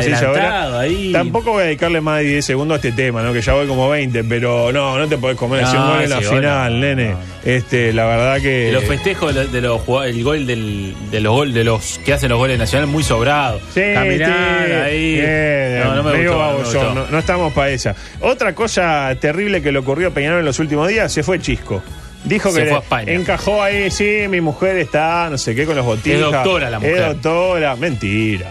ahí. 0.75 1.13
Tampoco 1.13 1.53
voy 1.53 1.63
a 1.63 1.67
dedicarle 1.67 2.01
más 2.01 2.19
de 2.19 2.25
10 2.25 2.45
segundos 2.45 2.75
a 2.75 2.77
este 2.77 2.93
tema, 2.93 3.23
¿no? 3.23 3.33
Que 3.33 3.41
ya 3.41 3.53
voy 3.55 3.67
como 3.67 3.89
20, 3.89 4.25
pero 4.25 4.73
no, 4.73 4.99
no 4.99 5.09
te 5.09 5.19
podés 5.19 5.37
comer 5.37 5.63
No, 5.63 5.69
ese 5.69 5.77
gol 5.79 6.03
en 6.03 6.11
la 6.11 6.17
gol 6.17 6.25
final, 6.25 6.73
no, 6.81 6.87
nene. 6.87 7.11
no. 7.11 7.19
Este, 7.45 7.93
la 7.93 8.07
verdad 8.07 8.41
que. 8.41 8.71
Los 8.73 8.85
festejos 8.85 9.35
de 9.35 9.43
los, 9.45 9.53
de 9.53 9.61
los 9.61 9.81
jugad- 9.83 10.09
el 10.09 10.23
gol 10.25 10.47
del, 10.47 10.95
de 11.11 11.21
los 11.21 11.33
gol 11.33 11.53
de 11.53 11.65
los 11.65 11.99
que 12.05 12.13
hacen 12.13 12.29
los 12.29 12.39
goles 12.39 12.59
nacionales 12.59 12.91
muy 12.93 13.03
sobrados. 13.03 13.63
Sí, 13.75 13.81
Caminar 13.95 14.67
sí. 14.67 14.73
ahí. 14.73 15.17
Eh, 15.21 15.83
no, 15.85 15.95
no 15.97 16.03
me 16.03 16.11
gustó, 16.25 16.39
no 16.39 16.53
me 16.53 16.59
gustó. 16.65 16.95
no, 16.95 17.07
no 17.07 17.19
estamos 17.19 17.53
para 17.53 17.71
esa. 17.71 17.95
Otra 18.21 18.55
cosa 18.55 19.15
terrible 19.21 19.63
que 19.63 19.73
le 19.73 19.79
ocurrió 19.79 20.09
a 20.09 20.11
Peñarol 20.11 20.41
en 20.41 20.45
los 20.47 20.59
últimos 20.59 20.89
días, 20.89 21.13
se 21.13 21.23
fue 21.23 21.39
Chisco. 21.41 21.83
Dijo 22.25 22.51
Se 22.51 22.63
que 22.63 22.67
fue 22.67 22.77
a 22.77 22.81
España. 22.81 23.13
encajó 23.13 23.63
ahí, 23.63 23.91
sí, 23.93 24.23
mi 24.29 24.41
mujer 24.41 24.77
está, 24.77 25.29
no 25.31 25.39
sé 25.39 25.55
qué, 25.55 25.65
con 25.65 25.77
los 25.77 25.87
botijas. 25.87 26.19
Es 26.19 26.25
doctora 26.25 26.69
la 26.69 26.81
mujer. 26.81 26.97
Es 26.99 27.07
doctora, 27.23 27.77
mentira. 27.77 28.51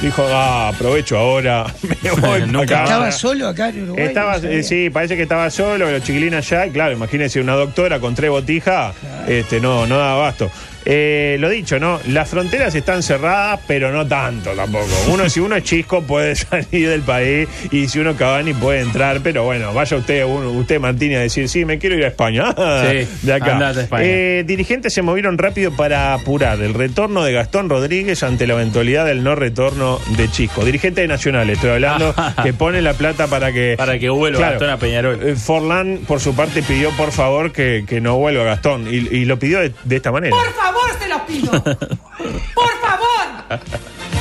Dijo, 0.00 0.22
ah, 0.28 0.68
aprovecho 0.68 1.16
ahora, 1.16 1.66
me 2.02 2.10
voy 2.10 2.20
pa' 2.20 2.46
Nunca 2.46 2.62
acá. 2.62 2.84
¿Estaba 2.84 3.12
solo 3.12 3.48
acá 3.48 3.70
en 3.70 3.82
Uruguay? 3.84 4.04
Estaba, 4.04 4.38
No 4.38 4.48
eh, 4.48 4.62
sí, 4.62 4.90
parece 4.90 5.16
que 5.16 5.22
estaba 5.22 5.50
solo, 5.50 5.90
los 5.90 6.02
chiquilines 6.02 6.52
allá, 6.52 6.66
y 6.66 6.70
claro, 6.70 6.92
imagínense 6.92 7.40
una 7.40 7.54
doctora 7.54 7.98
con 7.98 8.14
tres 8.14 8.30
botijas, 8.30 8.94
este, 9.26 9.60
no, 9.60 9.86
no 9.86 9.98
da 9.98 10.12
abasto. 10.12 10.50
Eh, 10.88 11.36
lo 11.40 11.48
dicho, 11.48 11.80
¿no? 11.80 11.98
Las 12.06 12.28
fronteras 12.30 12.72
están 12.76 13.02
cerradas, 13.02 13.58
pero 13.66 13.90
no 13.90 14.06
tanto 14.06 14.50
tampoco. 14.52 14.86
Uno, 15.08 15.28
si 15.28 15.40
uno 15.40 15.56
es 15.56 15.64
chisco, 15.64 16.02
puede 16.02 16.34
salir 16.36 16.88
del 16.88 17.00
país, 17.02 17.48
y 17.72 17.88
si 17.88 17.98
uno 17.98 18.14
Cavani 18.14 18.54
puede 18.54 18.82
entrar, 18.82 19.18
pero 19.20 19.42
bueno, 19.42 19.74
vaya 19.74 19.96
usted, 19.96 20.24
uno- 20.24 20.50
usted 20.52 20.78
Martínez, 20.78 21.18
a 21.18 21.22
decir, 21.22 21.48
sí, 21.48 21.64
me 21.64 21.78
quiero 21.80 21.96
ir 21.96 22.04
a 22.04 22.08
España. 22.08 22.54
Sí, 22.56 23.08
de 23.26 23.32
acá. 23.32 23.72
España. 23.72 24.04
Eh, 24.06 24.44
dirigentes 24.46 24.92
se 24.94 25.02
movieron 25.02 25.38
rápido 25.38 25.74
para 25.74 26.14
apurar 26.14 26.60
el 26.62 26.72
retorno 26.72 27.24
de 27.24 27.32
Gastón 27.32 27.68
Rodríguez 27.68 28.22
ante 28.22 28.46
la 28.46 28.54
eventualidad 28.54 29.06
del 29.06 29.24
no 29.24 29.34
retorno 29.34 29.98
de 30.16 30.30
Chisco. 30.30 30.64
Dirigente 30.64 31.00
de 31.00 31.08
Nacional, 31.08 31.50
estoy 31.50 31.70
hablando, 31.70 32.14
que 32.44 32.52
pone 32.52 32.80
la 32.80 32.92
plata 32.94 33.26
para 33.26 33.50
que. 33.52 33.74
Para 33.76 33.98
que 33.98 34.08
vuelva 34.08 34.38
Gastón 34.50 34.70
a 34.70 34.76
Peñarol. 34.78 35.18
eh, 35.20 35.34
Forlán, 35.34 35.98
por 36.06 36.20
su 36.20 36.36
parte, 36.36 36.62
pidió 36.62 36.90
por 36.90 37.10
favor 37.10 37.50
que, 37.50 37.84
que 37.88 38.00
no 38.00 38.18
vuelva 38.18 38.44
Gastón. 38.44 38.86
Y, 38.88 39.15
y 39.16 39.24
lo 39.24 39.38
pidió 39.38 39.60
de, 39.60 39.72
de 39.84 39.96
esta 39.96 40.12
manera. 40.12 40.36
Por 40.36 40.52
favor, 40.54 40.90
se 40.98 41.08
los 41.08 41.20
pido. 41.22 41.50
Por 42.54 42.70
favor. 42.80 43.60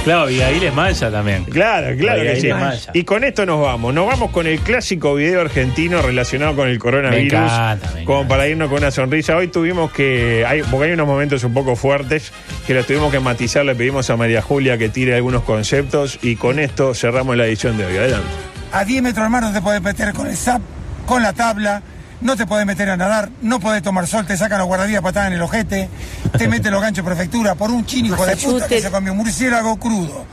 Claro, 0.04 0.22
Abigail 0.22 0.62
es 0.64 0.74
mancha 0.74 1.10
también. 1.10 1.46
Claro, 1.46 1.98
claro 1.98 2.22
que 2.22 2.40
sí. 2.40 2.48
mancha. 2.54 2.92
Y 2.94 3.04
con 3.06 3.24
esto 3.24 3.44
nos 3.48 3.60
vamos. 3.60 3.92
Nos 3.92 4.06
vamos 4.06 4.30
con 4.30 4.46
el 4.46 4.60
clásico 4.60 5.16
video 5.16 5.42
argentino 5.42 6.00
relacionado 6.04 6.56
con 6.56 6.70
el 6.70 6.78
coronavirus. 6.78 7.34
Me 7.34 7.38
encanta, 7.48 7.92
me 7.96 8.06
como 8.06 8.20
encanta. 8.20 8.28
para 8.36 8.48
irnos 8.48 8.70
con 8.70 8.78
una 8.78 8.92
sonrisa. 8.92 9.36
Hoy 9.36 9.48
tuvimos 9.48 9.92
que. 9.92 10.46
Hay, 10.48 10.62
porque 10.62 10.88
hay 10.88 10.92
unos 10.94 11.08
momentos 11.08 11.44
un 11.44 11.56
poco 11.56 11.76
fuertes 11.76 12.32
que 12.68 12.76
los 12.76 12.86
tuvimos 12.86 13.12
que 13.12 13.20
matizar. 13.20 13.66
Le 13.66 13.74
pedimos 13.74 14.08
a 14.12 14.16
María 14.16 14.44
Julia 14.44 14.78
que 14.78 14.90
tire 14.90 15.16
algunos 15.16 15.42
conceptos. 15.42 16.20
Y 16.22 16.36
con 16.36 16.60
esto 16.60 16.94
cerramos 16.94 17.36
la 17.36 17.48
edición 17.48 17.76
de 17.78 17.86
hoy. 17.88 17.98
Adelante. 17.98 18.28
A 18.72 18.86
10 18.86 19.02
metros 19.02 19.24
al 19.24 19.32
mar 19.32 19.42
no 19.42 19.52
te 19.54 19.62
puedes 19.62 19.82
meter 19.82 20.14
con 20.14 20.28
el 20.28 20.38
SAP, 20.38 20.62
con 21.08 21.24
la 21.24 21.34
tabla, 21.34 21.82
no 22.22 22.36
te 22.36 22.46
puedes 22.46 22.66
meter 22.66 22.90
a 22.90 22.98
nadar, 22.98 23.30
no 23.42 23.60
puedes 23.60 23.84
tomar 23.84 24.08
sol, 24.08 24.26
te 24.26 24.38
sacan 24.38 24.60
los 24.60 24.68
guardavías 24.68 25.02
patadas 25.02 25.28
en 25.28 25.34
el 25.34 25.42
ojete, 25.42 25.90
te 26.38 26.48
meten 26.48 26.72
los 26.72 26.82
ganchos 26.82 27.04
de 27.04 27.10
prefectura 27.12 27.56
por 27.56 27.72
un 27.72 27.86
chino 27.86 28.08
hijo 28.08 28.26
de 28.26 28.36
puta 28.38 28.68
que 28.68 28.82
se 28.82 28.92
comió 28.92 29.12
un 29.12 29.20
murciélago 29.20 29.78
crudo. 29.78 30.26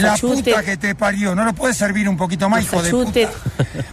La 0.00 0.16
puta 0.16 0.62
que 0.62 0.76
te 0.76 0.94
parió, 0.94 1.34
no 1.34 1.44
lo 1.44 1.54
puedes 1.54 1.76
servir 1.76 2.08
un 2.08 2.16
poquito 2.16 2.48
más, 2.48 2.62
hijo 2.64 2.82
de 2.82 2.90
puta. 2.90 3.20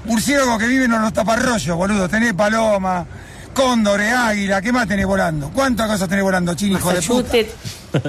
Murciélago 0.05 0.57
que 0.57 0.67
viven 0.67 0.91
en 0.91 1.01
los 1.01 1.13
taparrollos, 1.13 1.77
boludo. 1.77 2.09
Tenés 2.09 2.33
paloma, 2.33 3.05
cóndores, 3.53 4.11
águila, 4.11 4.61
¿qué 4.61 4.71
más 4.71 4.87
tenés 4.87 5.05
volando? 5.05 5.49
¿Cuántas 5.51 5.87
cosas 5.87 6.09
tenés 6.09 6.23
volando, 6.23 6.55
chino, 6.55 6.79
hijo 6.79 6.91
de 6.91 7.01
puta? 7.01 7.37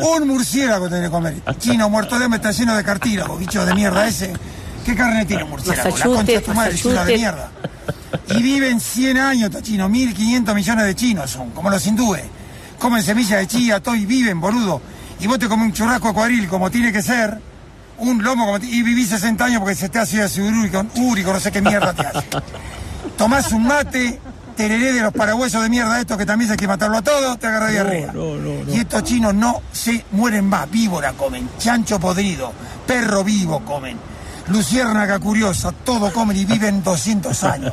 Un 0.01 0.29
murciélago 0.29 0.89
tenés 0.89 1.05
que 1.05 1.11
comer. 1.11 1.35
Chino 1.59 1.91
muerto 1.91 2.19
de 2.19 2.25
hambre 2.25 2.39
está 2.39 2.53
lleno 2.53 2.75
de 2.77 2.83
cartílagos, 2.85 3.39
bicho 3.39 3.67
de 3.67 3.75
mierda 3.75 4.07
ese. 4.07 4.33
¿Qué 4.85 4.95
carne 4.95 5.27
tiene 5.27 5.45
un 5.45 5.51
murciélago? 5.51 5.97
La 5.97 6.05
concha 6.05 6.33
de 6.33 6.41
tu 6.41 6.55
madre, 6.55 6.75
chino 6.75 7.05
de 7.05 7.17
mierda. 7.17 7.51
Y 8.31 8.43
viven 8.43 8.81
100 8.81 9.19
años, 9.19 9.51
tachino, 9.51 9.89
1.500 9.89 10.55
millones 10.55 10.85
de 10.87 10.95
chinos 10.95 11.31
son, 11.31 11.51
como 11.51 11.71
los 11.71 11.87
hindúes. 11.87 12.23
Comen 12.79 13.03
semillas 13.03 13.41
de 13.41 13.47
chía, 13.47 13.81
todo 13.81 13.95
y 13.95 14.07
viven, 14.07 14.41
boludo. 14.41 14.81
Y 15.21 15.27
vos 15.27 15.39
te 15.39 15.49
comes 15.49 15.67
un 15.67 15.73
churrasco 15.73 16.09
de 16.09 16.15
cuadril 16.15 16.49
como 16.49 16.71
tiene 16.71 16.93
que 16.93 17.03
ser, 17.03 17.39
un 17.99 18.23
lomo 18.23 18.47
como 18.47 18.59
y 18.59 18.83
vivís 18.83 19.09
60 19.09 19.45
años 19.45 19.61
porque 19.61 19.75
se 19.75 19.89
te 19.89 19.99
hace 19.99 20.23
ácido 20.23 20.49
úrico, 20.49 20.85
úrico, 20.97 21.33
no 21.33 21.41
sé 21.41 21.53
qué 21.53 21.61
mierda 21.61 21.93
te 21.93 22.07
hace. 22.07 22.27
Tomás 23.17 23.53
un 23.53 23.65
mate, 23.65 24.19
tereré 24.57 24.93
de 24.93 25.03
los 25.03 25.13
paraguasos 25.13 25.63
de 25.63 25.69
mierda 25.69 26.01
estos 26.01 26.19
que 26.19 26.27
también 26.27 26.51
hay 26.51 26.57
que 26.57 26.67
matarlo 26.67 26.99
a 26.99 27.03
todos, 27.03 27.39
te 27.39 27.47
agarra 27.47 27.69
diarrea. 27.71 28.13
Y 28.69 28.81
estos 28.81 29.05
chinos 29.05 29.35
no 29.35 29.63
se 29.73 30.05
mueren 30.13 30.49
más, 30.49 30.71
víbora 30.71 31.13
comen, 31.13 31.49
chancho 31.59 32.01
podrido, 32.01 32.53
perro 32.87 33.23
vivo 33.23 33.61
comen, 33.65 33.97
luciérnaga 34.49 35.19
curiosa, 35.19 35.73
todo 35.73 36.13
comen 36.13 36.37
y 36.37 36.45
viven 36.45 36.83
200 36.83 37.45
años. 37.45 37.73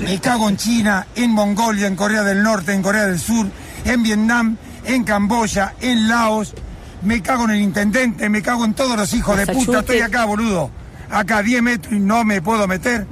Me 0.00 0.20
cago 0.20 0.48
en 0.48 0.56
China, 0.56 1.06
en 1.16 1.32
Mongolia, 1.32 1.86
en 1.86 1.96
Corea 1.96 2.22
del 2.22 2.42
Norte, 2.42 2.72
en 2.72 2.82
Corea 2.82 3.06
del 3.06 3.18
Sur, 3.18 3.46
en 3.84 4.02
Vietnam, 4.02 4.56
en 4.84 5.04
Camboya, 5.04 5.74
en 5.80 6.08
Laos. 6.08 6.54
Me 7.02 7.22
cago 7.22 7.44
en 7.44 7.50
el 7.50 7.60
intendente, 7.60 8.28
me 8.28 8.42
cago 8.42 8.64
en 8.64 8.74
todos 8.74 8.96
los 8.96 9.12
hijos 9.14 9.36
de 9.36 9.46
puta. 9.46 9.80
Estoy 9.80 10.00
acá, 10.00 10.24
boludo. 10.24 10.70
Acá 11.10 11.38
a 11.38 11.42
10 11.42 11.62
metros 11.62 11.92
y 11.92 12.00
no 12.00 12.24
me 12.24 12.42
puedo 12.42 12.66
meter 12.68 13.06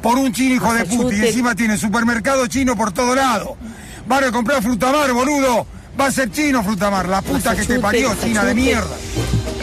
por 0.00 0.18
un 0.18 0.32
chino 0.32 0.54
hijo 0.54 0.74
de 0.74 0.84
puta. 0.84 1.14
Y 1.14 1.20
encima 1.20 1.54
tiene 1.54 1.76
supermercado 1.76 2.46
chino 2.46 2.76
por 2.76 2.92
todo 2.92 3.14
lado. 3.14 3.56
Van 4.06 4.24
a 4.24 4.32
comprar 4.32 4.62
frutamar, 4.62 5.12
boludo. 5.12 5.66
Va 5.98 6.06
a 6.06 6.10
ser 6.10 6.30
chino 6.30 6.62
frutamar. 6.62 7.08
La 7.08 7.22
puta 7.22 7.54
que 7.54 7.64
te 7.64 7.78
parió, 7.78 8.14
china 8.14 8.44
de 8.44 8.54
mierda. 8.54 8.96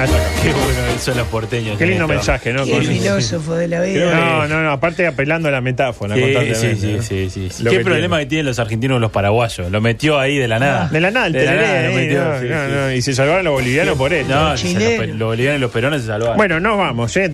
Qué 0.06 0.54
bueno 0.54 0.80
son 1.00 1.18
los 1.18 1.28
porteños. 1.28 1.78
Qué 1.78 1.86
lindo 1.86 2.08
mensaje, 2.08 2.54
¿no? 2.54 2.64
Qué 2.66 2.72
Con- 2.72 2.84
filósofo 2.84 3.56
de 3.56 3.68
la 3.68 3.82
vida. 3.82 4.14
No, 4.14 4.48
no, 4.48 4.64
no. 4.64 4.72
Aparte 4.72 5.06
apelando 5.08 5.48
a 5.48 5.52
la 5.52 5.62
metáfora 5.62 6.16
Sí, 6.16 6.22
sí, 6.56 6.76
sí, 6.76 6.94
¿no? 6.98 7.02
sí, 7.04 7.30
sí, 7.30 7.50
sí. 7.50 7.64
Lo 7.64 7.72
Qué 7.72 7.78
que 7.78 7.84
problema 7.84 8.20
que 8.20 8.26
tienen 8.26 8.46
los 8.46 8.60
argentinos 8.60 8.96
con 8.96 9.02
los 9.02 9.12
paraguayos. 9.12 9.70
Lo 9.72 9.82
metió 9.82 10.20
ahí 10.20 10.38
de 10.38 10.48
la 10.48 10.60
nada. 10.60 10.88
De 10.90 11.00
la 11.02 11.12
nada, 11.12 11.28
el 11.28 11.34
De 11.34 11.46
la 11.46 11.52
tereré, 11.52 11.68
nada, 11.68 11.82
lo 11.84 11.90
ahí, 11.90 11.96
metió, 11.96 12.24
no, 12.24 12.40
sí, 12.40 12.46
no, 12.50 12.66
sí. 12.66 12.72
no, 12.74 12.92
Y 12.94 13.02
se 13.02 13.14
salvaron 13.14 13.44
los 13.46 13.54
bolivianos 13.54 13.98
por 13.98 14.14
esto. 14.14 14.34
No, 14.34 14.50
los, 14.52 14.64
los 14.64 15.20
bolivianos 15.28 15.58
y 15.58 15.62
los 15.62 15.72
peruanos 15.72 16.02
se 16.02 16.08
salvaron. 16.08 16.38
Bueno, 16.38 16.60
nos 16.60 16.78
vamos, 16.78 17.16
¿eh? 17.18 17.28